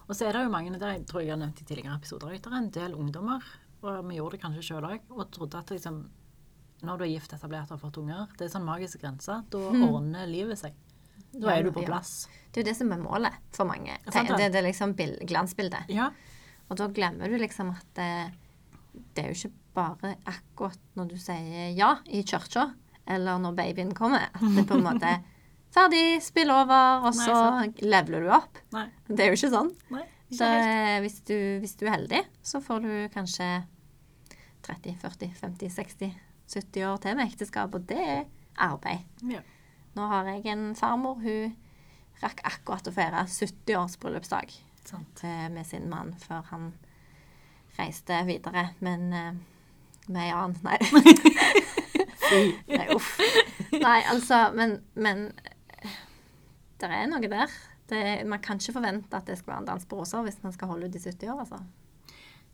[0.07, 2.29] Og så er det jo mange, det jeg tror jeg har nevnt i tidligere episoder,
[2.31, 3.43] det er en del ungdommer,
[3.83, 6.09] og vi gjorde det kanskje sjøl òg, og trodde at liksom
[6.81, 9.43] når du er gift, etablert og har fått unger, det er sånn magisk grense.
[9.51, 10.73] Da ordner livet seg.
[11.33, 11.87] Da Ja, er du på ja.
[11.87, 12.27] plass.
[12.53, 13.97] Det er jo det som er målet for mange.
[14.05, 14.13] det.
[14.13, 14.95] Det, det er liksom
[15.27, 15.89] glansbildet.
[15.89, 16.09] Ja.
[16.69, 18.09] Og da glemmer du liksom at det,
[19.15, 22.67] det er jo ikke bare akkurat når du sier ja i kirka,
[23.09, 25.23] eller når babyen kommer, at det på en måte er
[25.75, 27.35] ferdig, spill over, og så
[27.85, 28.61] leveler du opp.
[28.75, 28.87] Nei.
[29.07, 29.71] Det er jo ikke sånn.
[29.93, 30.05] Nei.
[30.29, 30.69] Ikke helt.
[30.69, 33.47] eh, hvis du, hvis du er heldig, så får du kanskje
[34.67, 36.13] 30, 40, 50, 60,
[36.53, 38.23] 70 år til med ekteskap, og det er
[38.61, 39.05] arbeid.
[39.29, 39.41] Ja.
[39.97, 41.55] Nå har jeg en farmor, hun
[42.21, 44.53] rakk akkurat å feire 70 års bryllupsdag.
[44.93, 46.71] Eh, med sin mann før han
[47.79, 49.33] reiste videre, men eh,
[50.09, 50.57] med en annen.
[50.63, 50.77] Nei.
[52.69, 53.15] Nei, uff.
[53.73, 55.29] Nei, altså, men, men
[56.79, 57.53] det er noe der.
[57.89, 60.53] Det, man kan ikke forvente at det skal være en dans på roser hvis man
[60.53, 61.57] skal holde ut i 70 år, altså.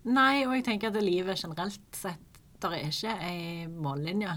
[0.06, 4.36] Nei, og jeg tenker at livet generelt sett Der er ikke ei mållinje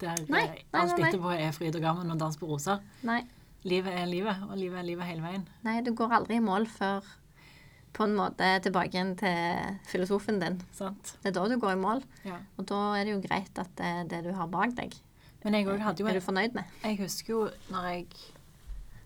[0.00, 1.10] der Nei, nei, alt nei.
[1.10, 2.80] etterpå er fryd og gammen og dans på roser.
[3.06, 3.20] Nei,
[3.68, 5.42] Livet er livet, og livet er livet hele veien.
[5.66, 7.04] nei, du går aldri i mål før
[7.92, 10.60] på en måte tilbake igjen til filosofen din.
[10.76, 11.14] Sant?
[11.22, 12.36] Det er da du går i mål, Ja.
[12.58, 14.94] og da er det jo greit at det det du har bak deg,
[15.44, 16.64] Men jeg hadde jo er du fornøyd med.
[16.84, 18.06] Jeg husker jo når jeg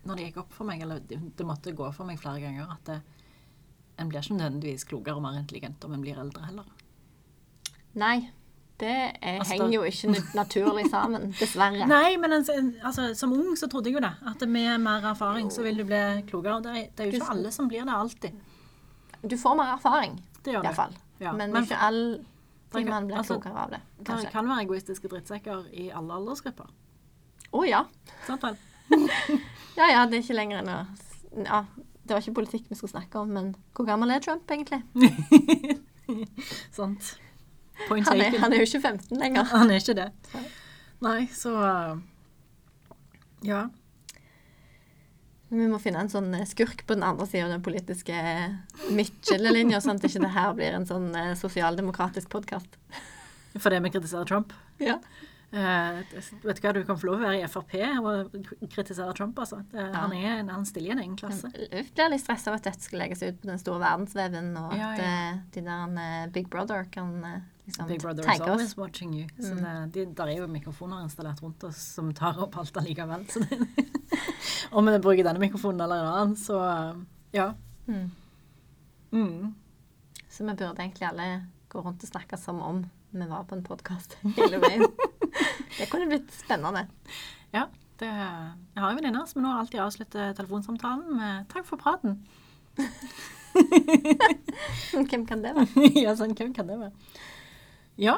[0.05, 2.83] Når det gikk opp for meg, eller det, måtte gå for meg flere ganger, at
[2.85, 3.01] det,
[3.97, 6.65] en blir ikke nødvendigvis klokere og mer intelligent om en blir eldre heller.
[7.95, 8.29] Nei,
[8.77, 11.87] det er, Altså, henger jo ikke naturlig sammen, dessverre.
[11.87, 14.13] Nei, men en, en, altså, som ung så trodde jeg jo det.
[14.27, 16.61] At med mer erfaring så vil du bli klokere.
[16.61, 18.35] Det er, det er jo ikke alle som blir det alltid.
[19.27, 20.93] Du får mer erfaring, iallfall.
[21.19, 21.99] Ja, Men, men- ikke all
[22.75, 26.67] Det man blir altså, klokere av det, Det kan være egoistiske drittsekker i alle aldersgrupper.
[27.55, 27.85] Å ja.
[28.27, 28.57] Sant vel?
[29.79, 30.77] Ja ja, det er ikke lenger enn å
[31.45, 31.61] Ja,
[32.05, 34.81] det var ikke politikk vi skulle snakke om, men hvor gammel er Trump egentlig?
[36.77, 37.15] Sant.
[37.87, 39.47] Point Han er, han er jo ikke 15 lenger.
[39.51, 40.09] Han er ikke det.
[41.03, 41.97] Nei, så uh,
[43.43, 43.65] Ja.
[45.55, 48.15] Vi må finne en sånn eh, skurk på den andre sida av den politiske
[48.95, 52.75] midtskillelinja, sånn at ikke det her blir en sånn eh, sosialdemokratisk podkast.
[53.63, 54.51] Fordi vi kritiserer Trump.
[54.83, 54.99] Ja.
[55.55, 56.01] Uh,
[56.43, 58.33] vet du hva, du kan få lov å være i Frp og
[58.73, 59.61] kritisere Trump, altså.
[59.71, 59.85] Ja.
[59.93, 61.47] Han er en annen stille i en egen klasse.
[61.55, 64.73] Jeg blir litt stressa av at dette skal legges ut på den store verdensveven, og
[64.73, 65.13] at Ja, ja.
[65.29, 68.77] eh, de der eh, Big Brother kan eh, liksom Big Brother is always oss.
[68.77, 69.27] watching you.
[69.39, 69.63] Så Mm.
[69.91, 73.25] det, de, der er jo mikrofoner installert rundt oss som tar opp alt allikevel.
[73.29, 73.59] Så det,
[74.71, 76.59] om vi bruker denne mikrofonen eller en annen, så
[77.33, 77.53] ja.
[77.87, 78.11] Mm.
[79.11, 79.55] Mm.
[80.29, 83.63] Så vi burde egentlig alle gå rundt og snakke som om vi var på en
[83.63, 84.85] podkast hele veien.
[85.79, 86.87] det kunne blitt spennende.
[87.53, 87.67] Ja.
[87.97, 92.17] Det, jeg har en venninne som nå alltid avslutter telefonsamtalen med 'takk for praten'.
[94.91, 95.67] Hvem kan det være?
[96.03, 96.91] ja, sånn, hvem kan det være?
[98.01, 98.17] Ja.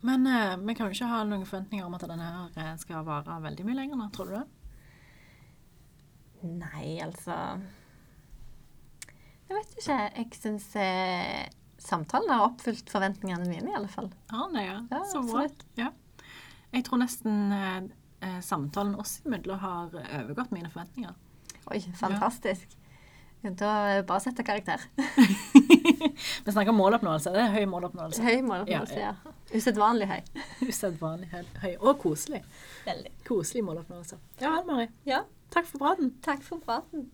[0.00, 3.04] Men eh, vi kan jo ikke ha noen forventninger om at denne her eh, skal
[3.06, 4.46] vare veldig mye lenger da, tror du det?
[6.46, 7.34] Nei, altså
[9.48, 9.96] Jeg vet ikke.
[10.20, 11.48] Jeg syns eh,
[11.82, 14.10] samtalen har oppfylt forventningene mine, i alle fall.
[14.30, 14.78] Ja, nei, ja.
[14.92, 15.42] Ja, Så bra.
[15.42, 15.66] absolutt.
[15.80, 15.90] Ja.
[16.74, 17.78] Jeg tror nesten eh,
[18.28, 21.16] eh, samtalen oss imellom har overgått mine forventninger.
[21.72, 22.77] Oi, fantastisk.
[23.42, 24.82] Da er det bare å sette karakter.
[26.44, 27.30] Vi snakker om måloppnåelse.
[27.34, 28.22] Det er høy måloppnåelse.
[28.24, 29.34] Høy måloppnåelse, Ja, ja.
[29.54, 30.20] Usedvanlig høy.
[30.68, 31.44] Usedvanlig høy.
[31.62, 31.74] høy.
[31.78, 32.42] Og koselig.
[32.86, 33.12] Veldig.
[33.28, 34.18] Koselig måloppnåelse.
[34.42, 34.88] Ja vel, Mari.
[35.08, 35.22] Ja.
[35.54, 36.10] Takk for praten.
[36.26, 37.06] Takk for praten.